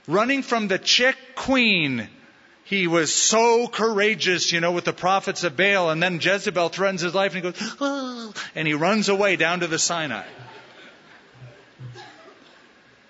[0.07, 2.09] running from the chick queen.
[2.65, 6.99] He was so courageous, you know, with the prophets of Baal, and then Jezebel threatens
[6.99, 10.25] his life and he goes, oh, and he runs away down to the Sinai.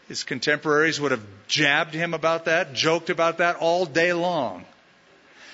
[0.09, 4.65] His contemporaries would have jabbed him about that, joked about that all day long.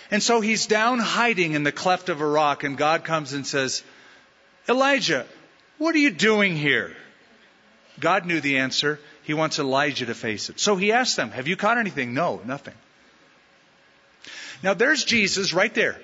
[0.10, 3.46] And so he's down hiding in the cleft of a rock, and God comes and
[3.46, 3.84] says,
[4.70, 5.26] Elijah,
[5.78, 6.96] what are you doing here?
[8.00, 8.98] God knew the answer.
[9.24, 10.58] He wants Elijah to face it.
[10.58, 12.14] So he asked them, Have you caught anything?
[12.14, 12.76] No, nothing.
[14.64, 16.00] Now there's Jesus right there.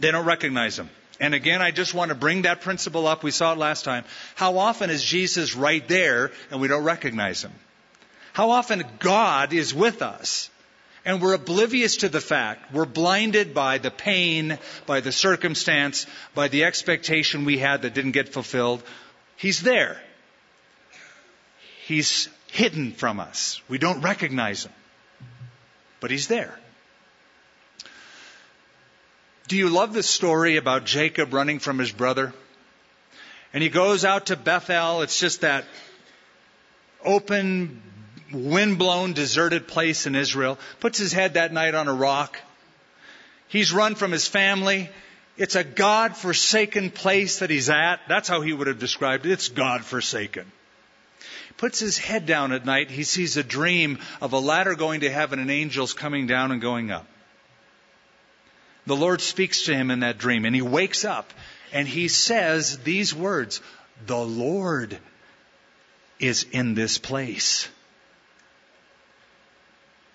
[0.00, 0.90] They don't recognize him.
[1.18, 3.22] And again, I just want to bring that principle up.
[3.22, 4.04] We saw it last time.
[4.34, 7.52] How often is Jesus right there and we don't recognize him?
[8.32, 10.50] How often God is with us
[11.06, 12.74] and we're oblivious to the fact.
[12.74, 18.10] We're blinded by the pain, by the circumstance, by the expectation we had that didn't
[18.10, 18.82] get fulfilled.
[19.36, 20.00] He's there.
[21.84, 23.62] He's hidden from us.
[23.68, 24.72] We don't recognize him.
[26.00, 26.58] But he's there.
[29.48, 32.32] Do you love the story about Jacob running from his brother?
[33.52, 35.02] And he goes out to Bethel.
[35.02, 35.64] It's just that
[37.04, 37.80] open,
[38.32, 40.58] windblown, deserted place in Israel.
[40.80, 42.38] Puts his head that night on a rock.
[43.48, 44.90] He's run from his family.
[45.36, 48.00] It's a God forsaken place that he's at.
[48.08, 49.32] That's how he would have described it.
[49.32, 50.50] It's God forsaken.
[51.56, 52.90] Puts his head down at night.
[52.90, 56.60] He sees a dream of a ladder going to heaven and angels coming down and
[56.60, 57.06] going up.
[58.86, 61.32] The Lord speaks to him in that dream and he wakes up
[61.72, 63.60] and he says these words,
[64.06, 64.98] the Lord
[66.18, 67.68] is in this place.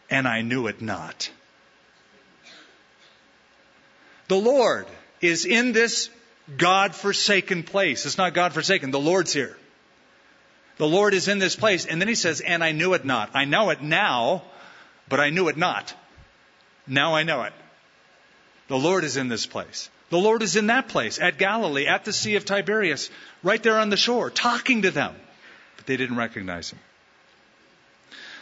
[0.10, 1.30] And I knew it not.
[4.28, 4.88] The Lord
[5.20, 6.10] is in this
[6.58, 8.06] God forsaken place.
[8.06, 8.92] It's not God forsaken.
[8.92, 9.58] The Lord's here.
[10.78, 11.86] The Lord is in this place.
[11.86, 13.32] And then he says, and I knew it not.
[13.34, 14.44] I know it now,
[15.08, 15.94] but I knew it not.
[16.88, 17.54] Now I know it.
[18.72, 19.90] The Lord is in this place.
[20.12, 23.10] The Lord is in that place, at Galilee, at the Sea of Tiberias,
[23.44, 25.14] right there on the shore, talking to them.
[25.76, 26.80] But they didn't recognize him.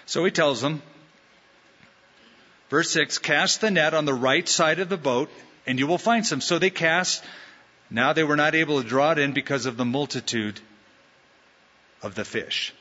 [0.06, 0.84] So he tells them,
[2.70, 5.32] verse 6, cast the net on the right side of the boat,
[5.66, 6.42] and you will find some.
[6.42, 7.24] So they cast.
[7.90, 10.60] Now they were not able to draw it in because of the multitude
[12.04, 12.72] of the fish.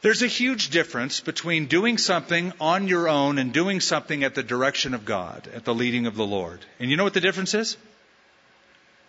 [0.00, 4.44] There's a huge difference between doing something on your own and doing something at the
[4.44, 6.64] direction of God, at the leading of the Lord.
[6.78, 7.76] And you know what the difference is?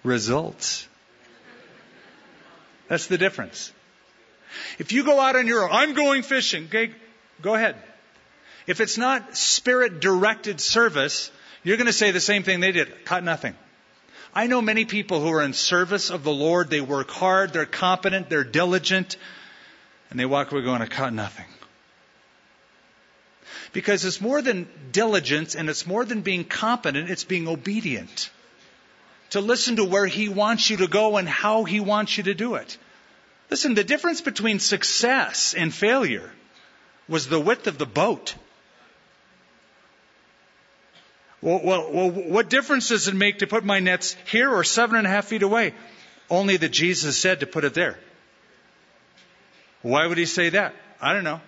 [0.03, 0.87] Results.
[2.87, 3.71] That's the difference.
[4.79, 6.91] If you go out on your own, I'm going fishing, okay,
[7.41, 7.75] go ahead.
[8.65, 11.31] If it's not spirit directed service,
[11.63, 13.05] you're going to say the same thing they did.
[13.05, 13.55] Caught nothing.
[14.33, 16.69] I know many people who are in service of the Lord.
[16.69, 19.17] They work hard, they're competent, they're diligent,
[20.09, 21.45] and they walk away going, I caught nothing.
[23.71, 28.31] Because it's more than diligence and it's more than being competent, it's being obedient.
[29.31, 32.33] To listen to where He wants you to go and how He wants you to
[32.33, 32.77] do it.
[33.51, 36.31] Listen, the difference between success and failure
[37.07, 38.35] was the width of the boat.
[41.41, 44.97] Well, well, well, what difference does it make to put my nets here or seven
[44.97, 45.73] and a half feet away?
[46.29, 47.97] Only that Jesus said to put it there.
[49.81, 50.73] Why would he say that?
[51.01, 51.41] I don't know.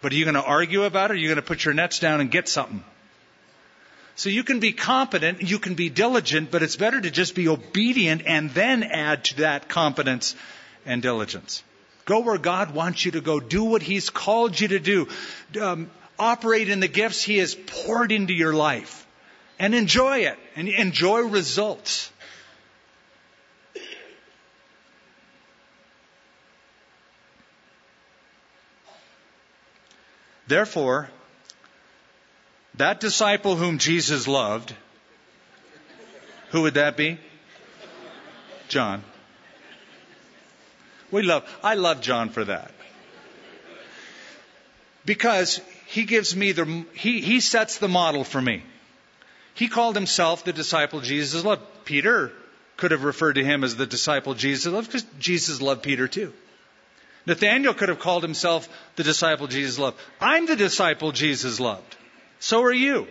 [0.00, 1.74] But are you going to argue about it or are you going to put your
[1.74, 2.84] nets down and get something?
[4.16, 7.48] So you can be competent, you can be diligent, but it's better to just be
[7.48, 10.36] obedient and then add to that competence
[10.86, 11.64] and diligence.
[12.04, 13.40] Go where God wants you to go.
[13.40, 15.08] Do what He's called you to do.
[15.60, 19.04] Um, operate in the gifts He has poured into your life
[19.58, 22.10] and enjoy it and enjoy results.
[30.46, 31.08] Therefore,
[32.76, 34.74] that disciple whom Jesus loved,
[36.50, 37.18] who would that be?
[38.68, 39.02] John.
[41.10, 42.72] We love, I love John for that.
[45.04, 48.62] Because he gives me the, he, he sets the model for me.
[49.54, 51.62] He called himself the disciple Jesus loved.
[51.84, 52.32] Peter
[52.76, 56.32] could have referred to him as the disciple Jesus loved because Jesus loved Peter too.
[57.26, 59.98] Nathaniel could have called himself the disciple Jesus loved.
[60.20, 61.96] I'm the disciple Jesus loved.
[62.38, 63.06] So are you.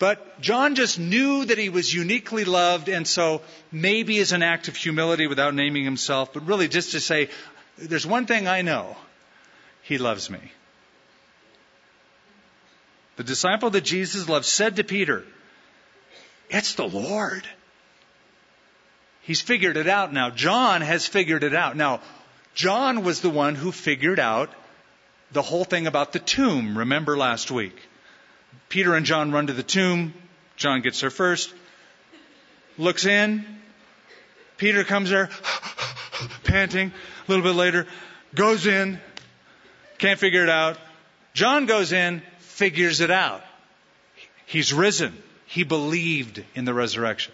[0.00, 4.66] But John just knew that he was uniquely loved, and so maybe as an act
[4.68, 7.28] of humility without naming himself, but really just to say,
[7.76, 8.96] there's one thing I know.
[9.82, 10.40] He loves me.
[13.16, 15.24] The disciple that Jesus loved said to Peter,
[16.48, 17.46] It's the Lord.
[19.22, 20.30] He's figured it out now.
[20.30, 21.76] John has figured it out.
[21.76, 22.00] Now,
[22.54, 24.50] John was the one who figured out
[25.32, 26.78] the whole thing about the tomb.
[26.78, 27.76] Remember last week?
[28.68, 30.14] Peter and John run to the tomb.
[30.56, 31.54] John gets there first,
[32.76, 33.44] looks in.
[34.58, 35.30] Peter comes there,
[36.44, 36.88] panting.
[36.90, 37.86] A little bit later,
[38.34, 39.00] goes in,
[39.96, 40.76] can't figure it out.
[41.32, 43.42] John goes in, figures it out.
[44.44, 45.16] He's risen.
[45.46, 47.32] He believed in the resurrection.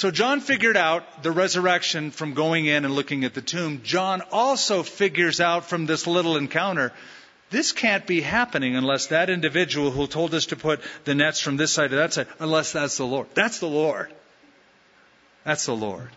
[0.00, 3.82] So John figured out the resurrection from going in and looking at the tomb.
[3.84, 6.94] John also figures out from this little encounter
[7.50, 11.58] this can't be happening unless that individual who told us to put the nets from
[11.58, 13.26] this side to that side, unless that's the Lord.
[13.34, 14.10] That's the Lord.
[15.44, 16.08] That's the Lord.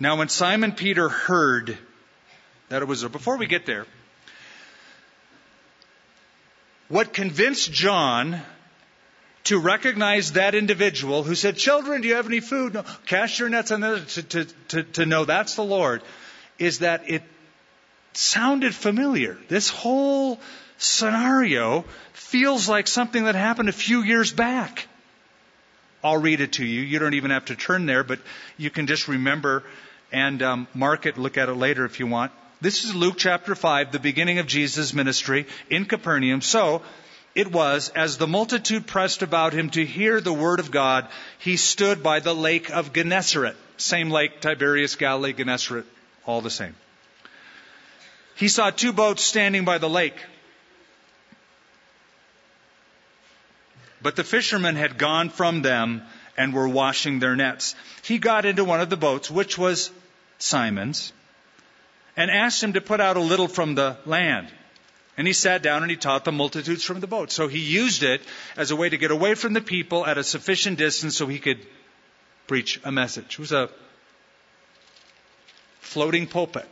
[0.00, 1.76] Now, when Simon Peter heard
[2.70, 3.84] that it was, before we get there,
[6.88, 8.40] what convinced John
[9.44, 12.74] to recognize that individual who said, Children, do you have any food?
[12.74, 12.84] No.
[13.06, 16.02] Cast your nets on to, to, to, to know that's the Lord,
[16.58, 17.22] is that it
[18.14, 19.36] sounded familiar.
[19.48, 20.40] This whole
[20.78, 24.88] scenario feels like something that happened a few years back.
[26.02, 26.82] I'll read it to you.
[26.82, 28.18] You don't even have to turn there, but
[28.56, 29.62] you can just remember
[30.12, 32.32] and um, mark it, look at it later if you want.
[32.60, 36.40] This is Luke chapter 5, the beginning of Jesus' ministry in Capernaum.
[36.40, 36.82] So,
[37.34, 41.08] it was, as the multitude pressed about him to hear the word of God,
[41.38, 43.56] he stood by the lake of Gennesaret.
[43.76, 45.84] Same lake, Tiberias, Galilee, Gennesaret,
[46.26, 46.76] all the same.
[48.36, 50.16] He saw two boats standing by the lake.
[54.00, 56.02] But the fishermen had gone from them
[56.36, 57.74] and were washing their nets.
[58.02, 59.90] He got into one of the boats, which was
[60.38, 61.12] Simon's,
[62.16, 64.48] and asked him to put out a little from the land.
[65.16, 67.30] And he sat down and he taught the multitudes from the boat.
[67.30, 68.20] So he used it
[68.56, 71.38] as a way to get away from the people at a sufficient distance so he
[71.38, 71.64] could
[72.46, 73.34] preach a message.
[73.34, 73.70] It was a
[75.80, 76.68] floating pulpit.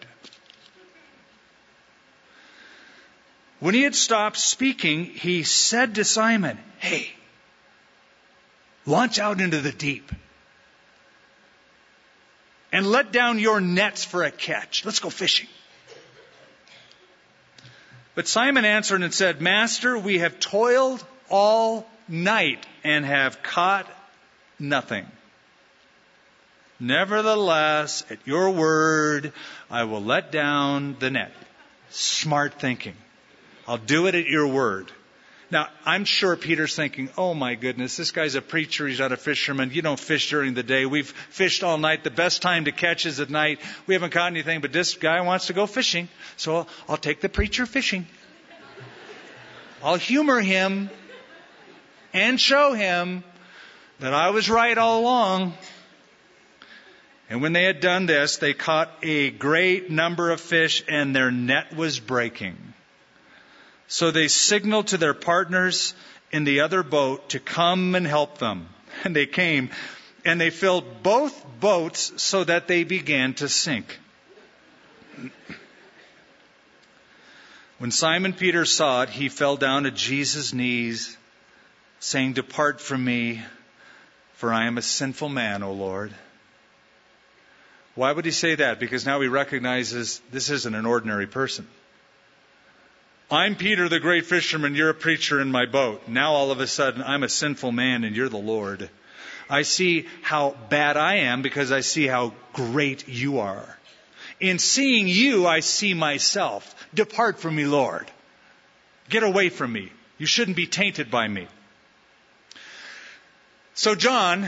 [3.61, 7.13] When he had stopped speaking, he said to Simon, Hey,
[8.87, 10.11] Launch out into the deep.
[12.73, 14.85] And let down your nets for a catch.
[14.85, 15.49] Let's go fishing.
[18.15, 23.87] But Simon answered and said, Master, we have toiled all night and have caught
[24.59, 25.07] nothing.
[26.79, 29.33] Nevertheless, at your word,
[29.71, 31.33] I will let down the net.
[31.91, 32.97] Smart thinking.
[33.67, 34.91] I'll do it at your word.
[35.53, 39.19] Now, I'm sure Peter's thinking, oh my goodness, this guy's a preacher, he's not a
[39.19, 39.71] fisherman.
[39.71, 40.87] You don't fish during the day.
[40.87, 42.05] We've fished all night.
[42.05, 43.61] The best time to catch is at night.
[43.87, 46.09] We haven't caught anything, but this guy wants to go fishing.
[46.39, 48.07] So I'll take the preacher fishing.
[49.85, 50.89] I'll humor him
[52.15, 53.23] and show him
[54.01, 55.53] that I was right all along.
[57.29, 61.31] And when they had done this, they caught a great number of fish and their
[61.31, 62.72] net was breaking.
[63.93, 65.93] So they signaled to their partners
[66.31, 68.69] in the other boat to come and help them.
[69.05, 69.69] And they came,
[70.25, 73.99] and they filled both boats so that they began to sink.
[77.79, 81.19] When Simon Peter saw it, he fell down at Jesus' knees,
[82.01, 83.43] saying, Depart from me,
[84.35, 86.15] for I am a sinful man, O Lord.
[87.95, 88.81] Why would he say that?
[88.81, 91.67] Because now he recognizes this isn't an ordinary person.
[93.33, 94.75] I'm Peter, the great fisherman.
[94.75, 96.07] You're a preacher in my boat.
[96.07, 98.91] Now all of a sudden, I'm a sinful man and you're the Lord.
[99.49, 103.79] I see how bad I am because I see how great you are.
[104.39, 106.75] In seeing you, I see myself.
[106.93, 108.07] Depart from me, Lord.
[109.09, 109.91] Get away from me.
[110.19, 111.49] You shouldn't be tainted by me.
[113.73, 114.47] So John,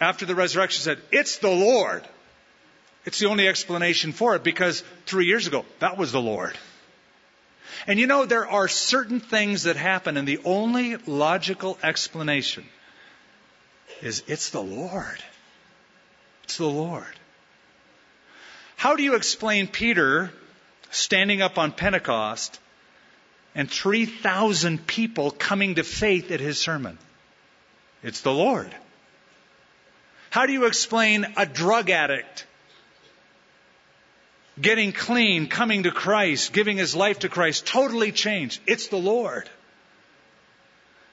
[0.00, 2.02] after the resurrection, said, It's the Lord.
[3.04, 6.58] It's the only explanation for it because three years ago, that was the Lord.
[7.86, 12.64] And you know, there are certain things that happen, and the only logical explanation
[14.00, 15.22] is it's the Lord.
[16.44, 17.04] It's the Lord.
[18.76, 20.32] How do you explain Peter
[20.90, 22.58] standing up on Pentecost
[23.54, 26.98] and 3,000 people coming to faith at his sermon?
[28.02, 28.74] It's the Lord.
[30.30, 32.46] How do you explain a drug addict
[34.60, 38.60] getting clean, coming to Christ, giving his life to Christ, totally changed.
[38.66, 39.48] It's the Lord.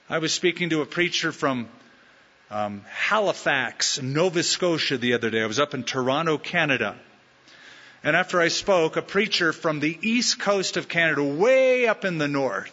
[0.10, 1.68] I was speaking to a preacher from
[2.52, 5.42] um, Halifax, Nova Scotia, the other day.
[5.42, 6.96] I was up in Toronto, Canada.
[8.04, 12.18] And after I spoke, a preacher from the east coast of Canada, way up in
[12.18, 12.72] the north,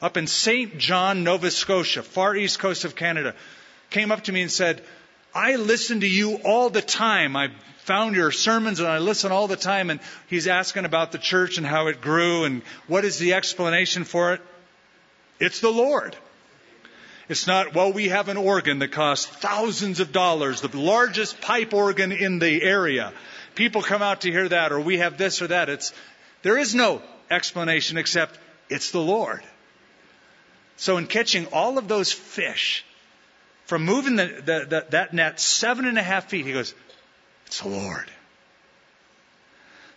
[0.00, 0.78] up in St.
[0.78, 3.34] John, Nova Scotia, far east coast of Canada,
[3.90, 4.82] came up to me and said,
[5.34, 7.36] I listen to you all the time.
[7.36, 9.90] I found your sermons and I listen all the time.
[9.90, 14.04] And he's asking about the church and how it grew and what is the explanation
[14.04, 14.40] for it.
[15.40, 16.16] It's the Lord.
[17.28, 21.74] It's not, well, we have an organ that costs thousands of dollars, the largest pipe
[21.74, 23.12] organ in the area.
[23.54, 25.68] People come out to hear that, or we have this or that.
[25.68, 25.92] It's,
[26.42, 28.38] there is no explanation except
[28.70, 29.42] it's the Lord.
[30.76, 32.84] So in catching all of those fish,
[33.68, 36.74] from moving the, the, the, that net seven and a half feet, he goes,
[37.46, 38.10] it's the Lord.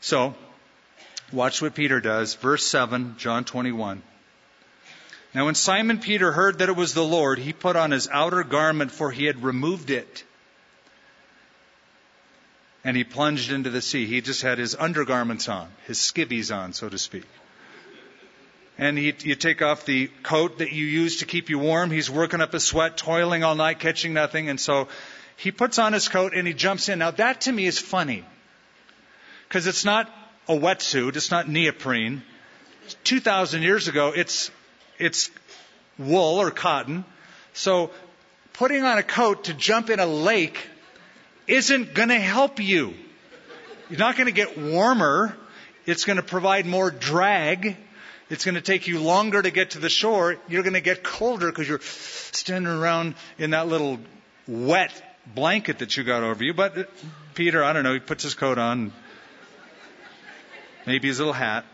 [0.01, 0.35] So,
[1.31, 2.35] watch what Peter does.
[2.35, 4.03] Verse 7, John 21.
[5.33, 8.43] Now, when Simon Peter heard that it was the Lord, he put on his outer
[8.43, 10.25] garment, for he had removed it.
[12.83, 14.05] and he plunged into the sea.
[14.05, 17.25] He just had his undergarments on, his skivvies on, so to speak.
[18.77, 21.91] And he, you take off the coat that you use to keep you warm.
[21.91, 24.49] He's working up a sweat, toiling all night, catching nothing.
[24.49, 24.87] And so
[25.37, 26.99] he puts on his coat and he jumps in.
[26.99, 28.23] Now that to me is funny.
[29.47, 30.09] Because it's not
[30.47, 32.23] a wetsuit, it's not neoprene.
[33.03, 34.49] 2,000 years ago, it's,
[34.97, 35.29] it's
[35.97, 37.05] wool or cotton.
[37.53, 37.91] So
[38.53, 40.67] putting on a coat to jump in a lake
[41.47, 42.93] isn't going to help you.
[43.89, 45.35] You're not going to get warmer.
[45.85, 47.75] It's going to provide more drag.
[48.31, 50.37] It's going to take you longer to get to the shore.
[50.47, 53.99] You're going to get colder because you're standing around in that little
[54.47, 54.93] wet
[55.35, 56.53] blanket that you got over you.
[56.53, 56.89] But
[57.35, 58.93] Peter, I don't know, he puts his coat on,
[60.87, 61.65] maybe his little hat.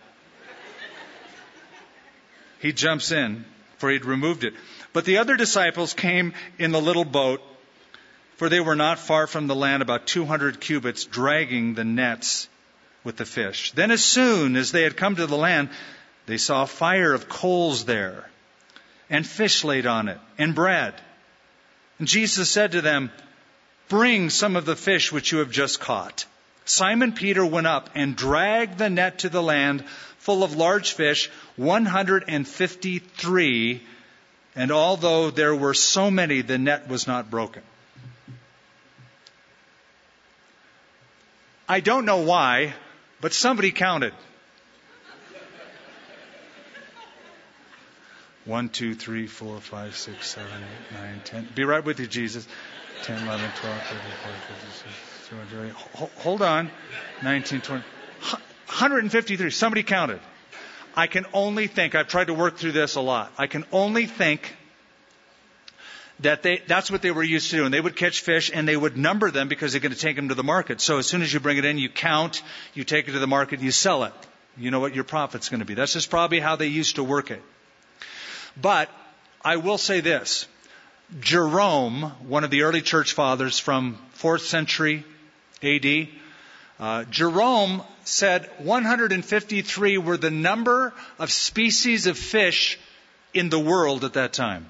[2.60, 3.46] He jumps in,
[3.78, 4.56] for he'd removed it.
[4.94, 7.40] But the other disciples came in the little boat,
[8.38, 12.50] for they were not far from the land, about 200 cubits, dragging the nets
[13.04, 13.74] with the fish.
[13.74, 15.70] Then, as soon as they had come to the land,
[16.28, 18.30] they saw a fire of coals there,
[19.10, 20.94] and fish laid on it, and bread.
[21.98, 23.12] And Jesus said to them,
[23.90, 26.26] Bring some of the fish which you have just caught.
[26.66, 29.84] Simon Peter went up and dragged the net to the land
[30.20, 33.82] full of large fish, 153
[34.58, 37.62] and although there were so many, the net was not broken.
[41.70, 42.74] I don't know why,
[43.22, 44.14] but somebody counted.
[48.48, 51.48] One, two, three, four, five, six, seven, eight, nine, ten.
[51.54, 52.48] Be right with you, Jesus.
[53.04, 56.72] 10, 11, 12, 13, 14, 15, 16, Hold on.
[57.24, 57.84] 19, 20.
[58.68, 59.50] 153.
[59.52, 60.22] Somebody counted.
[60.96, 63.32] I can only think, I've tried to work through this a lot.
[63.38, 64.56] I can only think
[66.22, 67.72] that they, that's what they were used to doing.
[67.72, 70.30] They would catch fish and they would number them because they're going to take them
[70.30, 70.82] to the market.
[70.82, 72.42] So as soon as you bring it in, you count,
[72.74, 74.14] you take it to the market, you sell it.
[74.58, 75.76] You know what your profit's going to be.
[75.76, 77.44] That's just probably how they used to work it.
[78.62, 78.90] But
[79.44, 80.48] I will say this.
[81.20, 85.06] Jerome, one of the early church fathers from 4th century
[85.64, 86.08] AD,
[86.80, 92.78] uh, Jerome said 153 were the number of species of fish
[93.34, 94.70] in the world at that time.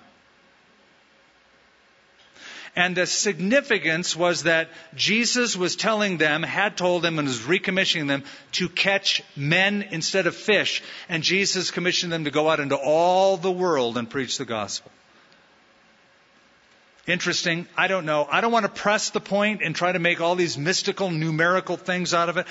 [2.78, 8.08] And the significance was that Jesus was telling them, had told them, and was recommissioning
[8.08, 10.84] them to catch men instead of fish.
[11.10, 14.92] And Jesus commissioned them to go out into all the world and preach the gospel
[17.08, 17.66] interesting.
[17.78, 18.28] I don't know.
[18.30, 21.78] I don't want to press the point and try to make all these mystical, numerical
[21.78, 22.48] things out of it.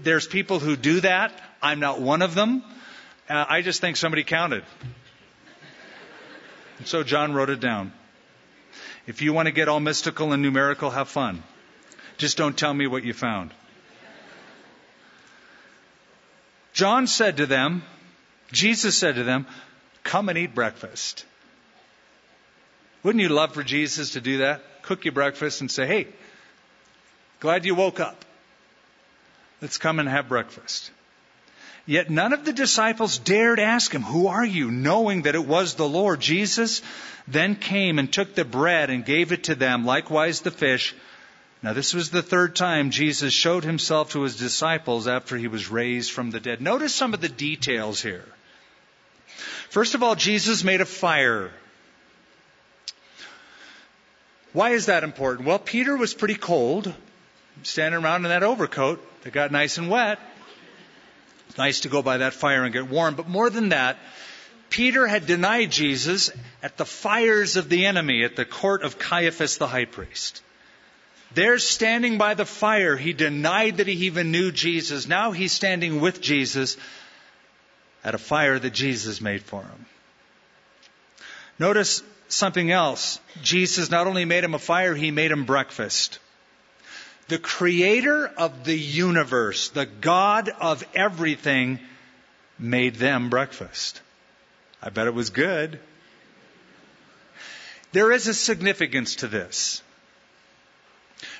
[0.00, 1.32] There's people who do that.
[1.60, 2.62] I'm not one of them.
[3.28, 4.62] Uh, I just think somebody counted.
[6.78, 7.92] And so John wrote it down.
[9.06, 11.42] If you want to get all mystical and numerical, have fun.
[12.16, 13.52] Just don't tell me what you found.
[16.72, 17.82] John said to them,
[18.52, 19.46] Jesus said to them,
[20.04, 21.24] Come and eat breakfast.
[23.02, 24.82] Wouldn't you love for Jesus to do that?
[24.82, 26.08] Cook you breakfast and say, hey,
[27.38, 28.24] glad you woke up.
[29.62, 30.90] Let's come and have breakfast.
[31.86, 34.70] Yet none of the disciples dared ask him, Who are you?
[34.70, 36.20] knowing that it was the Lord.
[36.20, 36.82] Jesus
[37.26, 40.94] then came and took the bread and gave it to them, likewise the fish.
[41.62, 45.70] Now, this was the third time Jesus showed himself to his disciples after he was
[45.70, 46.60] raised from the dead.
[46.60, 48.24] Notice some of the details here.
[49.68, 51.50] First of all, Jesus made a fire
[54.52, 55.46] why is that important?
[55.46, 56.92] Well, Peter was pretty cold,
[57.62, 60.18] standing around in that overcoat that got nice and wet.
[61.50, 63.16] It's nice to go by that fire and get warm.
[63.16, 63.98] But more than that,
[64.68, 66.30] Peter had denied Jesus
[66.62, 70.44] at the fires of the enemy at the court of Caiaphas the high priest.
[71.34, 75.08] There, standing by the fire, he denied that he even knew Jesus.
[75.08, 76.76] Now he's standing with Jesus
[78.04, 79.86] at a fire that Jesus made for him.
[81.58, 83.18] Notice something else.
[83.42, 86.20] Jesus not only made him a fire, he made him breakfast.
[87.30, 91.78] The creator of the universe, the God of everything,
[92.58, 94.00] made them breakfast.
[94.82, 95.78] I bet it was good.
[97.92, 99.80] There is a significance to this.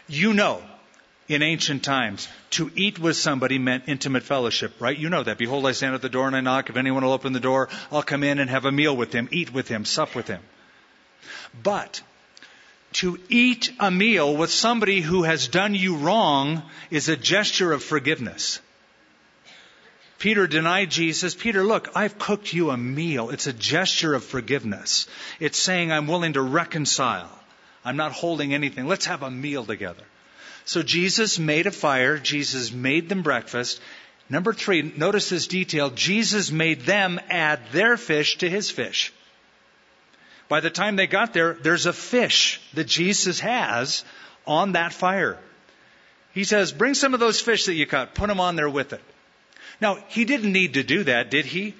[0.06, 0.62] You know,
[1.26, 4.96] in ancient times, to eat with somebody meant intimate fellowship, right?
[4.96, 5.38] You know that.
[5.38, 6.70] Behold, I stand at the door and I knock.
[6.70, 9.28] If anyone will open the door, I'll come in and have a meal with him,
[9.32, 10.42] eat with him, sup with him.
[11.60, 12.00] But
[12.92, 17.82] to eat a meal with somebody who has done you wrong is a gesture of
[17.82, 18.60] forgiveness.
[20.18, 21.34] Peter denied Jesus.
[21.34, 23.30] Peter, look, I've cooked you a meal.
[23.30, 25.06] It's a gesture of forgiveness.
[25.38, 27.30] It's saying I'm willing to reconcile.
[27.84, 28.86] I'm not holding anything.
[28.86, 30.02] Let's have a meal together.
[30.66, 32.18] So Jesus made a fire.
[32.18, 33.80] Jesus made them breakfast.
[34.28, 35.90] Number three, notice this detail.
[35.90, 39.12] Jesus made them add their fish to his fish.
[40.50, 44.04] By the time they got there, there's a fish that Jesus has
[44.48, 45.38] on that fire.
[46.32, 48.92] He says, bring some of those fish that you caught, put them on there with
[48.92, 49.00] it.
[49.80, 51.76] Now, he didn't need to do that, did he?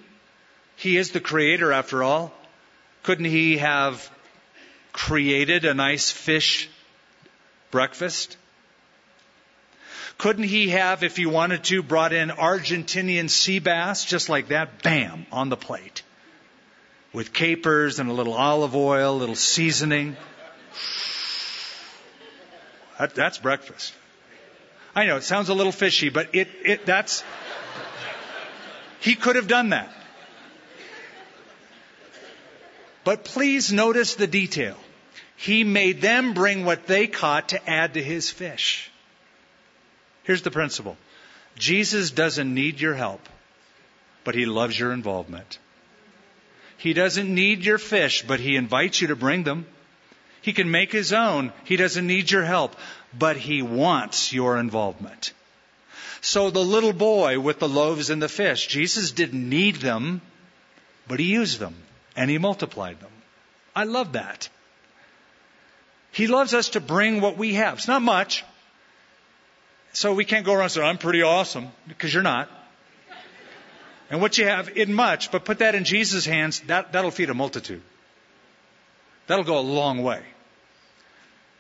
[0.77, 2.33] He is the creator after all.
[3.03, 4.09] Couldn't he have
[4.93, 6.71] created a nice fish
[7.73, 8.37] breakfast?
[10.17, 14.85] Couldn't he have, if he wanted to, brought in Argentinian sea bass just like that,
[14.85, 16.05] bam, on the plate?
[17.13, 20.17] With capers and a little olive oil, a little seasoning.
[22.99, 23.93] That, that's breakfast.
[24.95, 27.25] I know it sounds a little fishy, but it, it that's
[29.01, 29.91] he could have done that.
[33.03, 34.77] But please notice the detail.
[35.37, 38.91] He made them bring what they caught to add to his fish.
[40.25, 40.99] Here's the principle.
[41.57, 43.27] Jesus doesn't need your help,
[44.23, 45.59] but he loves your involvement.
[46.81, 49.67] He doesn't need your fish, but he invites you to bring them.
[50.41, 51.53] He can make his own.
[51.65, 52.75] He doesn't need your help,
[53.13, 55.35] but he wants your involvement.
[56.23, 60.23] So the little boy with the loaves and the fish, Jesus didn't need them,
[61.07, 61.75] but he used them
[62.17, 63.13] and he multiplied them.
[63.77, 64.49] I love that.
[66.13, 67.75] He loves us to bring what we have.
[67.75, 68.43] It's not much.
[69.93, 72.49] So we can't go around saying, I'm pretty awesome, because you're not.
[74.11, 77.31] And what you have isn't much, but put that in Jesus' hands, that, that'll feed
[77.31, 77.83] a multitude.
[79.29, 80.23] That'll go a long way.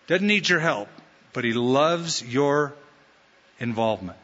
[0.08, 0.88] Doesn't need your help,
[1.32, 2.74] but he loves your
[3.60, 4.18] involvement.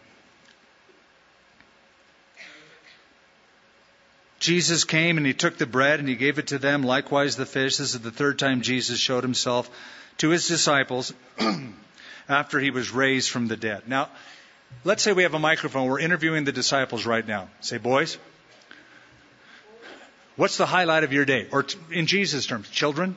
[4.41, 7.47] Jesus came and he took the bread and he gave it to them, likewise the
[7.47, 7.77] fish.
[7.77, 9.71] This is the third time Jesus showed himself
[10.19, 11.13] to his disciples
[12.29, 13.89] after he was raised from the dead.
[13.89, 14.09] Now,
[14.85, 15.89] let's say we have a microphone.
[15.89, 17.49] We're interviewing the disciples right now.
[17.61, 18.19] Say, boys,
[20.37, 21.49] what's the highlight of your day?
[21.51, 23.17] Or in Jesus' terms, children?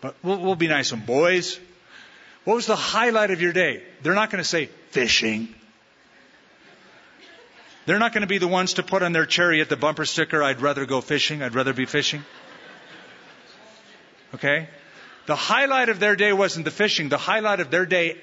[0.00, 1.58] But we'll, we'll be nice and boys.
[2.44, 3.82] What was the highlight of your day?
[4.02, 5.54] They're not going to say fishing.
[7.86, 10.42] They're not going to be the ones to put on their chariot the bumper sticker,
[10.42, 12.24] I'd rather go fishing, I'd rather be fishing.
[14.34, 14.68] Okay?
[15.26, 17.08] The highlight of their day wasn't the fishing.
[17.08, 18.18] The highlight of their day,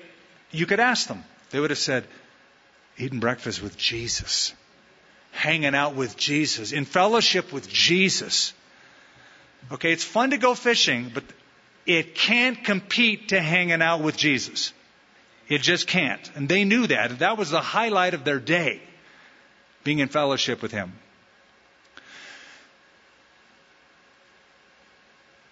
[0.51, 1.23] you could ask them.
[1.51, 2.07] They would have said,
[2.97, 4.53] eating breakfast with Jesus,
[5.31, 8.53] hanging out with Jesus, in fellowship with Jesus.
[9.71, 11.23] Okay, it's fun to go fishing, but
[11.85, 14.73] it can't compete to hanging out with Jesus.
[15.47, 16.31] It just can't.
[16.35, 17.19] And they knew that.
[17.19, 18.81] That was the highlight of their day,
[19.83, 20.93] being in fellowship with Him.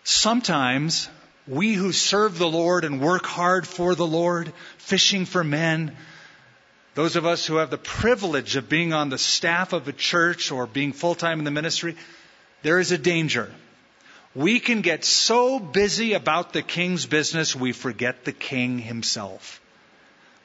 [0.03, 1.09] Sometimes
[1.49, 5.95] we who serve the Lord and work hard for the Lord, fishing for men,
[6.95, 10.51] those of us who have the privilege of being on the staff of a church
[10.51, 11.95] or being full time in the ministry,
[12.61, 13.51] there is a danger
[14.35, 19.59] we can get so busy about the king's business, we forget the king himself.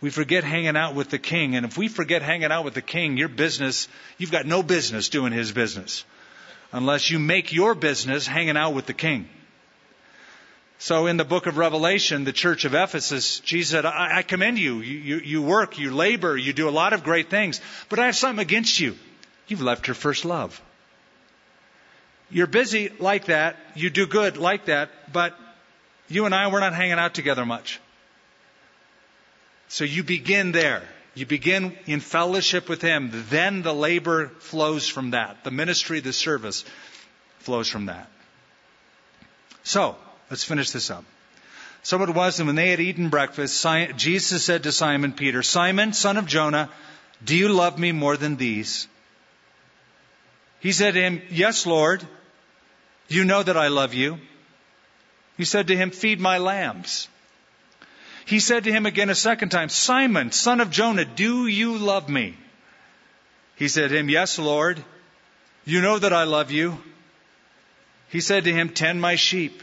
[0.00, 1.55] We forget hanging out with the king.
[1.55, 3.88] And if we forget hanging out with the king, your business,
[4.18, 6.05] you've got no business doing his business.
[6.72, 9.28] Unless you make your business hanging out with the king.
[10.78, 14.58] So in the book of Revelation, the church of Ephesus, Jesus said, I, I commend
[14.58, 14.80] you.
[14.80, 15.18] You, you.
[15.18, 17.60] you work, you labor, you do a lot of great things.
[17.88, 18.96] But I have something against you.
[19.46, 20.60] You've left your first love.
[22.30, 23.56] You're busy like that.
[23.74, 25.12] You do good like that.
[25.12, 25.34] But
[26.08, 27.80] you and I, we're not hanging out together much.
[29.68, 30.82] So you begin there.
[31.14, 33.10] You begin in fellowship with Him.
[33.30, 35.44] Then the labor flows from that.
[35.44, 36.64] The ministry, the service
[37.38, 38.10] flows from that.
[39.62, 39.96] So,
[40.30, 41.04] let's finish this up.
[41.82, 43.66] So it was, and when they had eaten breakfast,
[43.96, 46.70] Jesus said to Simon Peter, Simon, son of Jonah,
[47.22, 48.88] do you love me more than these?
[50.60, 52.06] He said to him, Yes, Lord.
[53.08, 54.18] You know that I love you.
[55.36, 57.08] He said to him, Feed my lambs.
[58.24, 62.08] He said to him again a second time, Simon, son of Jonah, do you love
[62.08, 62.34] me?
[63.56, 64.82] He said to him, Yes, Lord.
[65.66, 66.78] You know that I love you.
[68.08, 69.62] He said to him, Tend my sheep.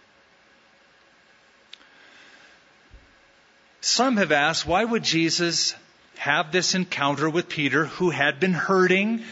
[3.81, 5.75] Some have asked, why would Jesus
[6.21, 9.23] have this encounter with Peter, who had been hurting.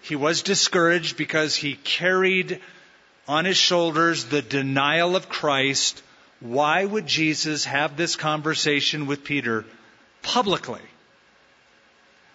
[0.00, 2.60] He was discouraged because he carried
[3.26, 6.04] on his shoulders the denial of Christ.
[6.38, 9.64] Why would Jesus have this conversation with Peter
[10.22, 10.82] publicly?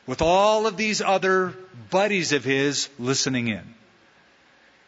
[0.05, 1.53] With all of these other
[1.89, 3.63] buddies of his listening in.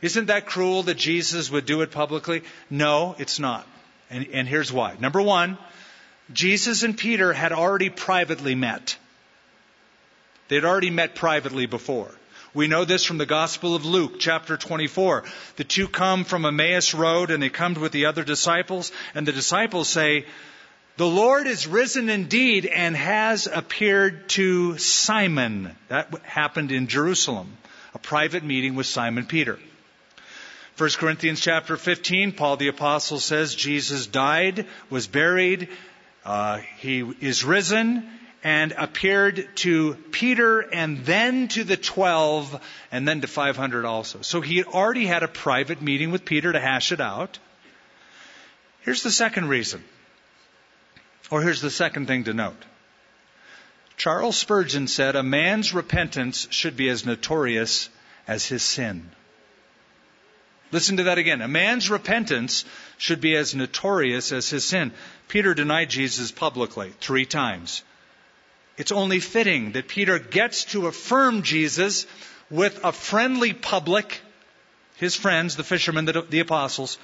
[0.01, 2.43] Isn't that cruel that Jesus would do it publicly?
[2.69, 3.65] No, it's not.
[4.09, 4.97] And, and here's why.
[4.99, 5.57] Number one,
[6.31, 8.97] Jesus and Peter had already privately met.
[10.47, 12.11] They'd already met privately before.
[12.53, 15.23] We know this from the Gospel of Luke, chapter 24.
[15.55, 19.31] The two come from Emmaus Road and they come with the other disciples, and the
[19.31, 20.25] disciples say,
[20.97, 25.75] The Lord is risen indeed and has appeared to Simon.
[25.87, 27.57] That happened in Jerusalem,
[27.95, 29.57] a private meeting with Simon Peter.
[30.77, 35.69] 1 Corinthians chapter 15, Paul the Apostle says Jesus died, was buried,
[36.25, 38.09] uh, he is risen,
[38.43, 42.61] and appeared to Peter and then to the 12
[42.91, 44.21] and then to 500 also.
[44.21, 47.39] So he had already had a private meeting with Peter to hash it out.
[48.81, 49.81] Here's the second reason,
[51.31, 52.61] or here's the second thing to note.
[53.95, 57.89] Charles Spurgeon said, A man's repentance should be as notorious
[58.27, 59.09] as his sin.
[60.71, 61.41] Listen to that again.
[61.41, 62.65] A man's repentance
[62.97, 64.91] should be as notorious as his sin.
[65.27, 67.83] Peter denied Jesus publicly three times.
[68.77, 72.05] It's only fitting that Peter gets to affirm Jesus
[72.49, 74.19] with a friendly public,
[74.97, 76.97] his friends, the fishermen, the, the apostles,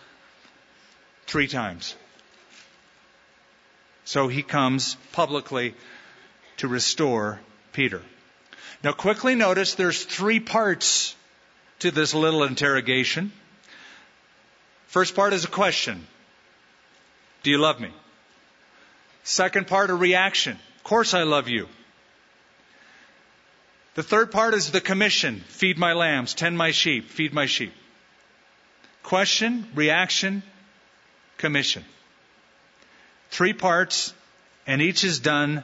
[1.27, 1.95] three times.
[4.05, 5.75] So he comes publicly
[6.57, 7.39] to restore
[7.73, 8.01] Peter.
[8.83, 11.15] Now quickly notice there's three parts
[11.79, 13.31] to this little interrogation.
[14.87, 16.07] First part is a question.
[17.43, 17.91] Do you love me?
[19.29, 20.57] Second part, a reaction.
[20.77, 21.67] Of course I love you.
[23.93, 25.41] The third part is the commission.
[25.41, 27.71] Feed my lambs, tend my sheep, feed my sheep.
[29.03, 30.41] Question, reaction,
[31.37, 31.85] commission.
[33.29, 34.15] Three parts,
[34.65, 35.63] and each is done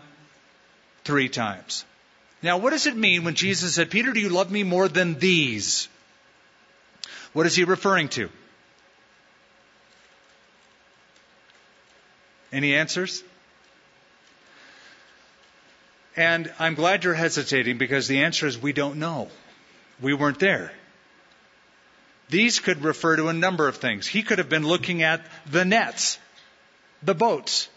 [1.03, 1.85] three times.
[2.43, 5.17] Now, what does it mean when Jesus said, Peter, do you love me more than
[5.17, 5.87] these?
[7.33, 8.29] What is he referring to?
[12.51, 13.23] Any answers?
[16.15, 19.27] And I'm glad you're hesitating because the answer is we don't know.
[20.01, 20.71] We weren't there.
[22.29, 24.07] These could refer to a number of things.
[24.07, 26.17] He could have been looking at the nets,
[27.03, 27.69] the boats,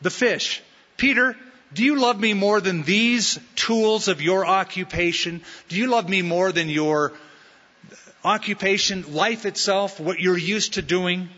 [0.00, 0.62] the fish.
[0.96, 1.36] Peter,
[1.72, 5.42] do you love me more than these tools of your occupation?
[5.68, 7.12] Do you love me more than your
[8.24, 11.28] occupation, life itself, what you're used to doing?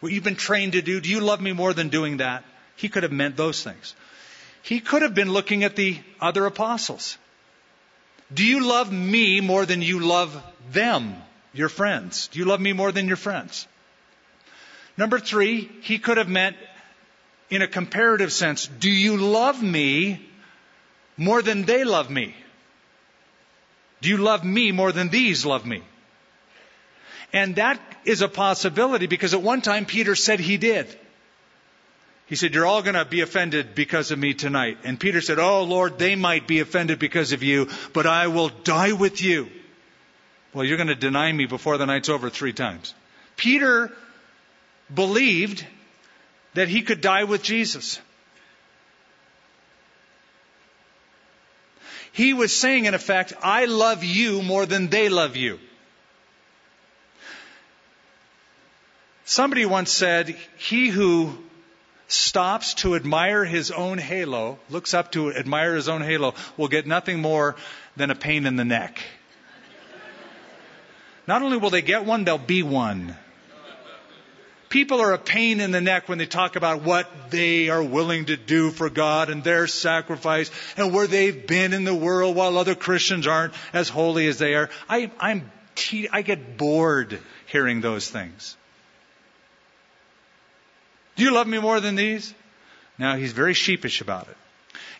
[0.00, 1.00] what you've been trained to do.
[1.00, 2.42] Do you love me more than doing that?
[2.76, 3.94] He could have meant those things.
[4.62, 7.16] He could have been looking at the other apostles.
[8.32, 10.40] Do you love me more than you love
[10.70, 11.16] them,
[11.52, 12.28] your friends?
[12.28, 13.66] Do you love me more than your friends?
[14.96, 16.56] Number three, he could have meant
[17.48, 20.24] in a comparative sense, do you love me
[21.16, 22.34] more than they love me?
[24.00, 25.82] Do you love me more than these love me?
[27.32, 30.86] And that is a possibility because at one time Peter said he did.
[32.30, 34.78] He said, You're all going to be offended because of me tonight.
[34.84, 38.50] And Peter said, Oh Lord, they might be offended because of you, but I will
[38.50, 39.50] die with you.
[40.54, 42.94] Well, you're going to deny me before the night's over three times.
[43.36, 43.92] Peter
[44.94, 45.66] believed
[46.54, 48.00] that he could die with Jesus.
[52.12, 55.58] He was saying, in effect, I love you more than they love you.
[59.24, 61.36] Somebody once said, He who
[62.12, 66.86] stops to admire his own halo, looks up to admire his own halo, will get
[66.86, 67.56] nothing more
[67.96, 69.00] than a pain in the neck.
[71.26, 73.16] Not only will they get one, they'll be one.
[74.68, 78.26] People are a pain in the neck when they talk about what they are willing
[78.26, 82.56] to do for God and their sacrifice and where they've been in the world while
[82.56, 84.70] other Christians aren't as holy as they are.
[84.88, 85.50] I, I'm,
[86.12, 88.56] I get bored hearing those things.
[91.20, 92.32] Do you love me more than these?
[92.96, 94.36] Now, he's very sheepish about it.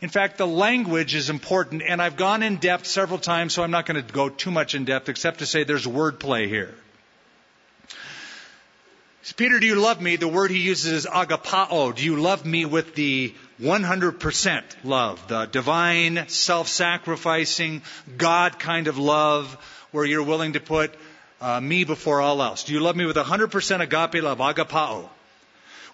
[0.03, 3.71] In fact, the language is important, and I've gone in depth several times, so I'm
[3.71, 6.75] not going to go too much in depth except to say there's wordplay here.
[9.35, 10.17] Peter, do you love me?
[10.17, 11.97] The word he uses is agapao.
[11.97, 17.81] Do you love me with the 100% love, the divine, self-sacrificing,
[18.19, 19.55] God kind of love,
[19.91, 20.95] where you're willing to put
[21.41, 22.65] uh, me before all else?
[22.65, 25.09] Do you love me with 100% agape love, agapao?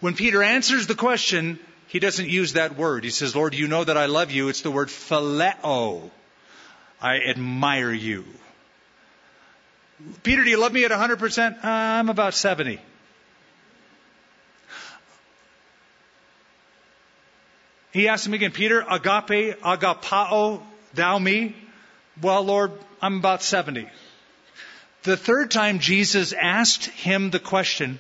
[0.01, 3.05] When Peter answers the question, he doesn't use that word.
[3.05, 4.49] He says, Lord, you know that I love you.
[4.49, 6.11] It's the word phileo.
[7.01, 8.25] I admire you.
[10.23, 11.65] Peter, do you love me at 100%?
[11.65, 12.79] Uh, I'm about 70.
[17.93, 20.61] He asked him again, Peter, agape, agapao,
[20.93, 21.57] thou me?
[22.21, 23.89] Well, Lord, I'm about 70.
[25.05, 27.99] The third time Jesus asked him the question,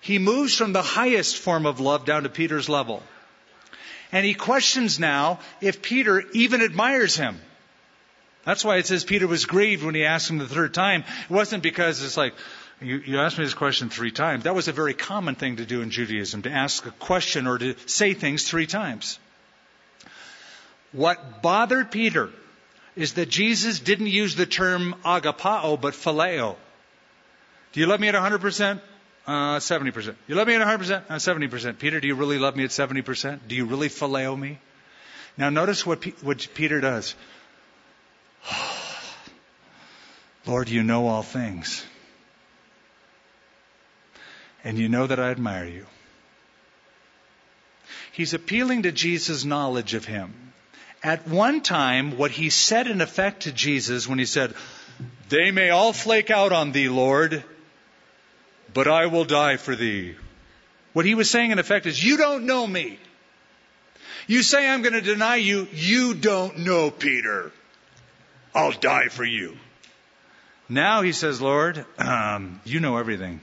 [0.00, 3.02] he moves from the highest form of love down to Peter's level.
[4.12, 7.40] And he questions now if Peter even admires him.
[8.44, 11.02] That's why it says Peter was grieved when he asked him the third time.
[11.24, 12.34] It wasn't because it's like,
[12.80, 14.44] you, you asked me this question three times.
[14.44, 17.58] That was a very common thing to do in Judaism, to ask a question or
[17.58, 19.18] to say things three times.
[20.92, 22.30] What bothered Peter
[22.94, 26.56] is that Jesus didn't use the term agapao, but phileo.
[27.72, 28.80] Do you love me at 100%?
[29.26, 30.14] Uh, 70%.
[30.28, 31.02] You love me at 100%?
[31.08, 31.78] Uh, 70%.
[31.78, 33.40] Peter, do you really love me at 70%?
[33.48, 34.58] Do you really phileo me?
[35.36, 37.16] Now notice what, P- what Peter does.
[40.46, 41.84] Lord, you know all things.
[44.62, 45.86] And you know that I admire you.
[48.12, 50.52] He's appealing to Jesus' knowledge of him.
[51.02, 54.54] At one time, what he said in effect to Jesus when he said,
[55.28, 57.44] They may all flake out on thee, Lord,
[58.76, 60.14] but I will die for thee.
[60.92, 62.98] What he was saying in effect is, You don't know me.
[64.26, 65.66] You say I'm going to deny you.
[65.72, 67.52] You don't know Peter.
[68.54, 69.56] I'll die for you.
[70.68, 73.40] Now he says, Lord, um, you know everything.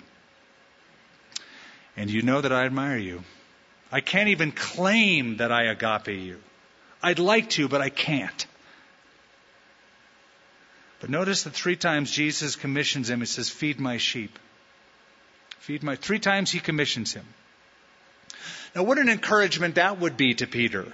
[1.97, 3.23] And you know that I admire you.
[3.91, 6.39] I can't even claim that I agape you.
[7.01, 8.45] I'd like to, but I can't.
[10.99, 13.19] But notice that three times Jesus commissions him.
[13.19, 14.37] He says, Feed my sheep.
[15.63, 15.95] Feed my.
[15.95, 17.25] Three times he commissions him.
[18.75, 20.91] Now, what an encouragement that would be to Peter.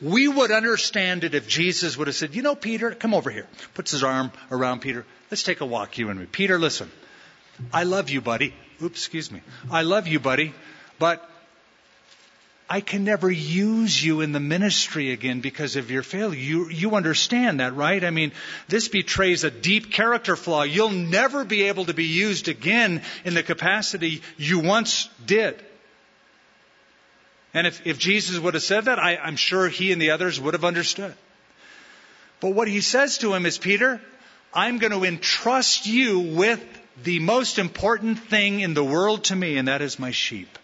[0.00, 3.46] We would understand it if Jesus would have said, You know, Peter, come over here.
[3.74, 5.04] Puts his arm around Peter.
[5.30, 6.24] Let's take a walk, you and me.
[6.24, 6.90] Peter, listen.
[7.74, 8.54] I love you, buddy.
[8.82, 9.42] Oops, excuse me.
[9.70, 10.54] I love you, buddy,
[10.98, 11.28] but
[12.68, 16.38] I can never use you in the ministry again because of your failure.
[16.38, 18.02] You, you understand that, right?
[18.02, 18.32] I mean,
[18.66, 20.62] this betrays a deep character flaw.
[20.62, 25.62] You'll never be able to be used again in the capacity you once did.
[27.54, 30.40] And if, if Jesus would have said that, I, I'm sure he and the others
[30.40, 31.14] would have understood.
[32.40, 34.00] But what he says to him is, Peter,
[34.52, 36.62] I'm going to entrust you with
[37.02, 40.58] the most important thing in the world to me, and that is my sheep.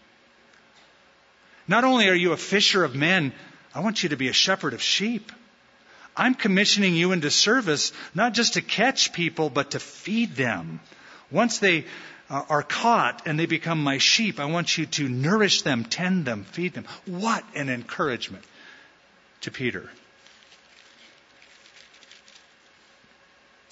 [1.68, 3.32] Not only are you a fisher of men,
[3.74, 5.32] I want you to be a shepherd of sheep.
[6.16, 10.80] I'm commissioning you into service, not just to catch people, but to feed them.
[11.30, 11.86] Once they
[12.28, 16.24] uh, are caught and they become my sheep, I want you to nourish them, tend
[16.24, 16.84] them, feed them.
[17.06, 18.44] What an encouragement
[19.42, 19.90] to Peter.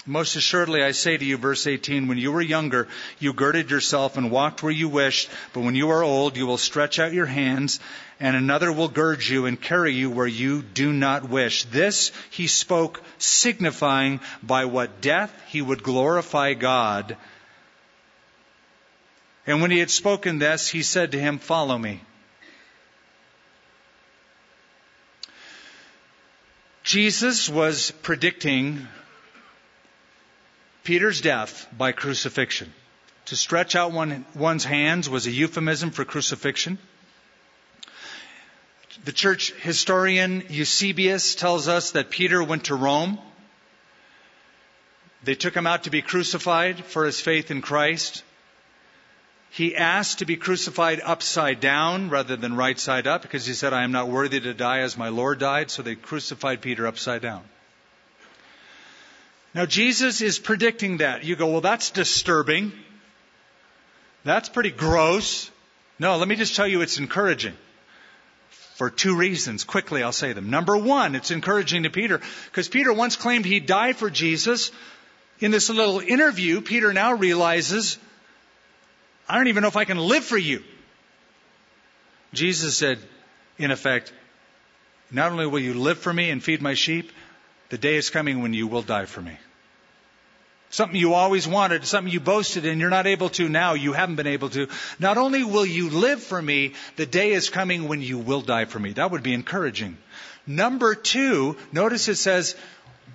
[0.07, 2.89] Most assuredly, I say to you, verse 18, when you were younger,
[3.19, 6.57] you girded yourself and walked where you wished, but when you are old, you will
[6.57, 7.81] stretch out your hands,
[8.19, 11.65] and another will gird you and carry you where you do not wish.
[11.65, 17.19] This he spoke, signifying by what death he would glorify God.
[19.47, 22.01] And when he had spoken this, he said to him, Follow me.
[26.85, 28.89] Jesus was predicting
[30.91, 32.73] Peter's death by crucifixion.
[33.27, 36.79] To stretch out one, one's hands was a euphemism for crucifixion.
[39.05, 43.21] The church historian Eusebius tells us that Peter went to Rome.
[45.23, 48.25] They took him out to be crucified for his faith in Christ.
[49.51, 53.73] He asked to be crucified upside down rather than right side up because he said,
[53.73, 55.71] I am not worthy to die as my Lord died.
[55.71, 57.45] So they crucified Peter upside down.
[59.55, 61.25] Now, Jesus is predicting that.
[61.25, 62.73] You go, well, that's disturbing.
[64.25, 65.51] That's pretty gross.
[65.99, 67.55] No, let me just tell you it's encouraging.
[68.77, 69.65] For two reasons.
[69.65, 70.51] Quickly, I'll say them.
[70.51, 74.71] Number one, it's encouraging to Peter because Peter once claimed he'd die for Jesus.
[75.41, 77.99] In this little interview, Peter now realizes
[79.29, 80.63] I don't even know if I can live for you.
[82.33, 82.99] Jesus said,
[83.59, 84.13] in effect,
[85.11, 87.13] not only will you live for me and feed my sheep,
[87.71, 89.37] the day is coming when you will die for me.
[90.73, 94.17] Something you always wanted, something you boasted and you're not able to now, you haven't
[94.17, 94.69] been able to.
[95.01, 98.67] Not only will you live for me, the day is coming when you will die
[98.67, 98.93] for me.
[98.93, 99.99] That would be encouraging.
[100.47, 102.55] Number two, notice it says,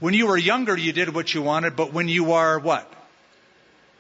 [0.02, 2.92] when you were younger, you did what you wanted, but when you are what?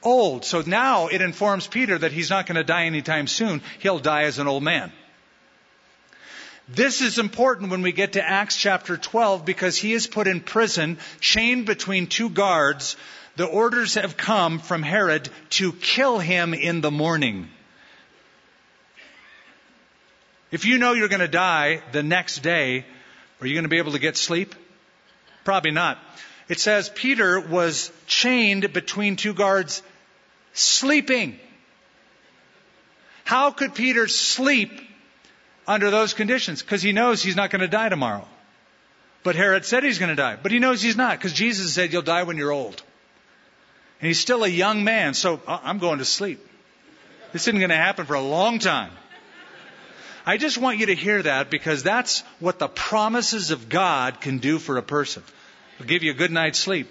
[0.05, 0.45] old.
[0.45, 3.61] So now it informs Peter that he's not going to die anytime soon.
[3.79, 4.91] He'll die as an old man.
[6.67, 10.41] This is important when we get to Acts chapter 12 because he is put in
[10.41, 12.95] prison, chained between two guards.
[13.35, 17.49] The orders have come from Herod to kill him in the morning.
[20.51, 22.85] If you know you're going to die the next day,
[23.41, 24.55] are you going to be able to get sleep?
[25.43, 25.99] Probably not.
[26.47, 29.83] It says Peter was chained between two guards,
[30.53, 31.39] sleeping.
[33.23, 34.71] How could Peter sleep
[35.67, 36.61] under those conditions?
[36.61, 38.27] Because he knows he's not going to die tomorrow.
[39.23, 40.37] But Herod said he's going to die.
[40.41, 42.81] But he knows he's not because Jesus said you'll die when you're old.
[43.99, 46.45] And he's still a young man, so I'm going to sleep.
[47.33, 48.91] This isn't going to happen for a long time.
[50.25, 54.39] I just want you to hear that because that's what the promises of God can
[54.39, 55.23] do for a person.
[55.75, 56.87] It'll give you a good night's sleep.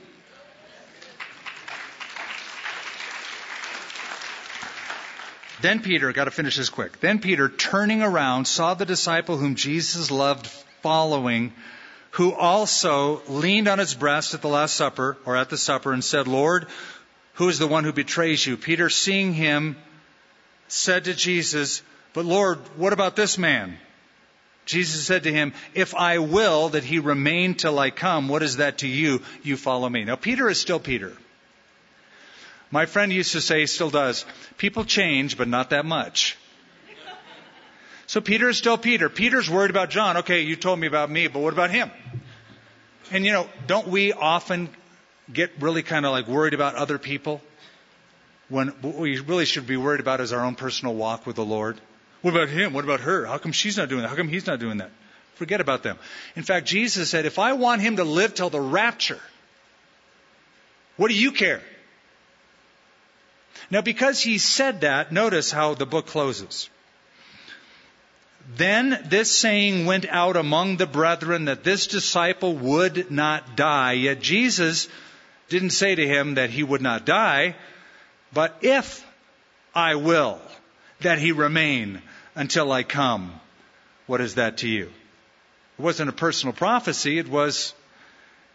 [5.64, 7.00] Then Peter, got to finish this quick.
[7.00, 10.46] Then Peter, turning around, saw the disciple whom Jesus loved
[10.82, 11.54] following,
[12.10, 16.04] who also leaned on his breast at the Last Supper, or at the supper, and
[16.04, 16.66] said, Lord,
[17.36, 18.58] who is the one who betrays you?
[18.58, 19.78] Peter, seeing him,
[20.68, 21.80] said to Jesus,
[22.12, 23.78] But Lord, what about this man?
[24.66, 28.58] Jesus said to him, If I will that he remain till I come, what is
[28.58, 29.22] that to you?
[29.42, 30.04] You follow me.
[30.04, 31.16] Now, Peter is still Peter.
[32.70, 34.24] My friend used to say, still does,
[34.58, 36.36] people change, but not that much.
[38.06, 39.08] So Peter is still Peter.
[39.08, 40.18] Peter's worried about John.
[40.18, 41.90] Okay, you told me about me, but what about him?
[43.10, 44.68] And you know, don't we often
[45.32, 47.40] get really kind of like worried about other people
[48.48, 51.44] when what we really should be worried about is our own personal walk with the
[51.44, 51.80] Lord?
[52.22, 52.72] What about him?
[52.72, 53.26] What about her?
[53.26, 54.08] How come she's not doing that?
[54.08, 54.90] How come he's not doing that?
[55.34, 55.98] Forget about them.
[56.36, 59.20] In fact, Jesus said, if I want him to live till the rapture,
[60.96, 61.60] what do you care?
[63.70, 66.68] Now, because he said that, notice how the book closes.
[68.56, 73.92] Then this saying went out among the brethren that this disciple would not die.
[73.92, 74.88] Yet Jesus
[75.48, 77.56] didn't say to him that he would not die,
[78.32, 79.04] but if
[79.74, 80.40] I will
[81.00, 82.02] that he remain
[82.34, 83.40] until I come,
[84.06, 84.90] what is that to you?
[85.78, 87.74] It wasn't a personal prophecy, it was,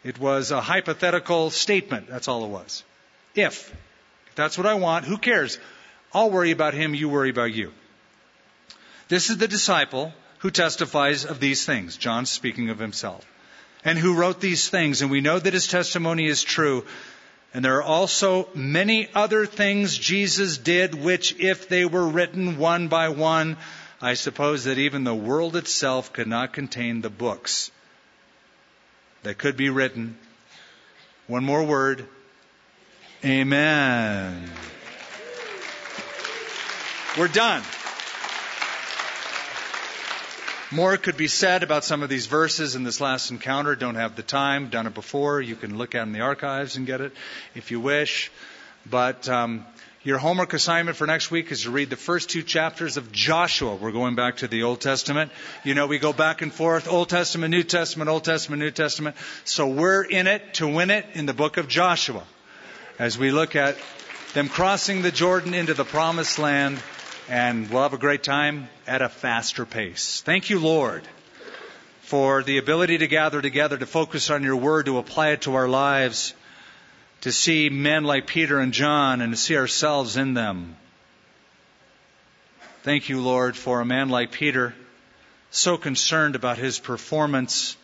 [0.03, 2.07] it was a hypothetical statement.
[2.07, 2.83] That's all it was.
[3.35, 3.75] If
[4.39, 5.05] that's what I want.
[5.05, 5.59] Who cares?
[6.13, 7.71] I'll worry about him, you worry about you.
[9.07, 11.97] This is the disciple who testifies of these things.
[11.97, 13.25] John speaking of himself.
[13.83, 15.01] And who wrote these things.
[15.01, 16.85] And we know that his testimony is true.
[17.53, 22.87] And there are also many other things Jesus did, which, if they were written one
[22.87, 23.57] by one,
[24.01, 27.71] I suppose that even the world itself could not contain the books
[29.23, 30.17] that could be written.
[31.27, 32.07] One more word
[33.23, 34.49] Amen.
[37.17, 37.63] We're done.
[40.71, 43.75] More could be said about some of these verses in this last encounter.
[43.75, 44.69] Don't have the time.
[44.69, 45.41] Done it before.
[45.41, 47.11] You can look at in the archives and get it
[47.55, 48.31] if you wish.
[48.89, 49.65] But um,
[50.03, 53.75] your homework assignment for next week is to read the first two chapters of Joshua.
[53.75, 55.33] We're going back to the Old Testament.
[55.65, 59.17] You know, we go back and forth Old Testament, New Testament, Old Testament, New Testament.
[59.43, 62.23] So we're in it to win it in the book of Joshua
[62.99, 63.77] as we look at
[64.33, 66.83] them crossing the Jordan into the promised land,
[67.29, 70.21] and we'll have a great time at a faster pace.
[70.21, 71.03] Thank you, Lord,
[72.01, 75.55] for the ability to gather together, to focus on your word, to apply it to
[75.55, 76.33] our lives,
[77.21, 80.75] to see men like Peter and John, and to see ourselves in them.
[82.83, 84.75] Thank you, Lord, for a man like Peter,
[85.51, 87.77] so concerned about his performance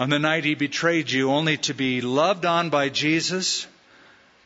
[0.00, 3.66] on the night he betrayed you, only to be loved on by Jesus,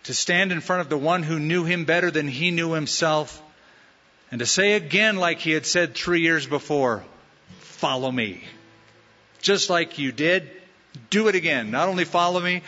[0.02, 3.40] to stand in front of the one who knew him better than he knew himself,
[4.32, 7.04] and to say again, like he had said three years before,
[7.60, 8.42] follow me.
[9.42, 10.50] Just like you did,
[11.08, 11.70] do it again.
[11.70, 12.62] Not only follow me,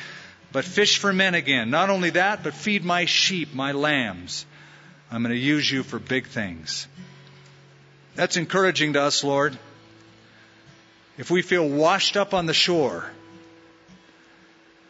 [0.53, 1.71] but fish for men again.
[1.71, 4.47] Not only that, but feed my sheep, my lambs.
[5.11, 6.87] I'm going to use you for big things.
[8.15, 9.59] That's encouraging to us, Lord
[11.19, 13.11] if we feel washed up on the shore,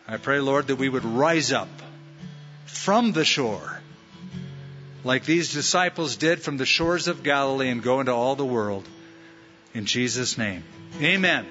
[0.09, 1.69] I pray, Lord, that we would rise up
[2.65, 3.81] from the shore
[5.07, 8.87] like these disciples did from the shores of Galilee and go into all the world.
[9.73, 10.65] In Jesus' name.
[11.01, 11.47] Amen.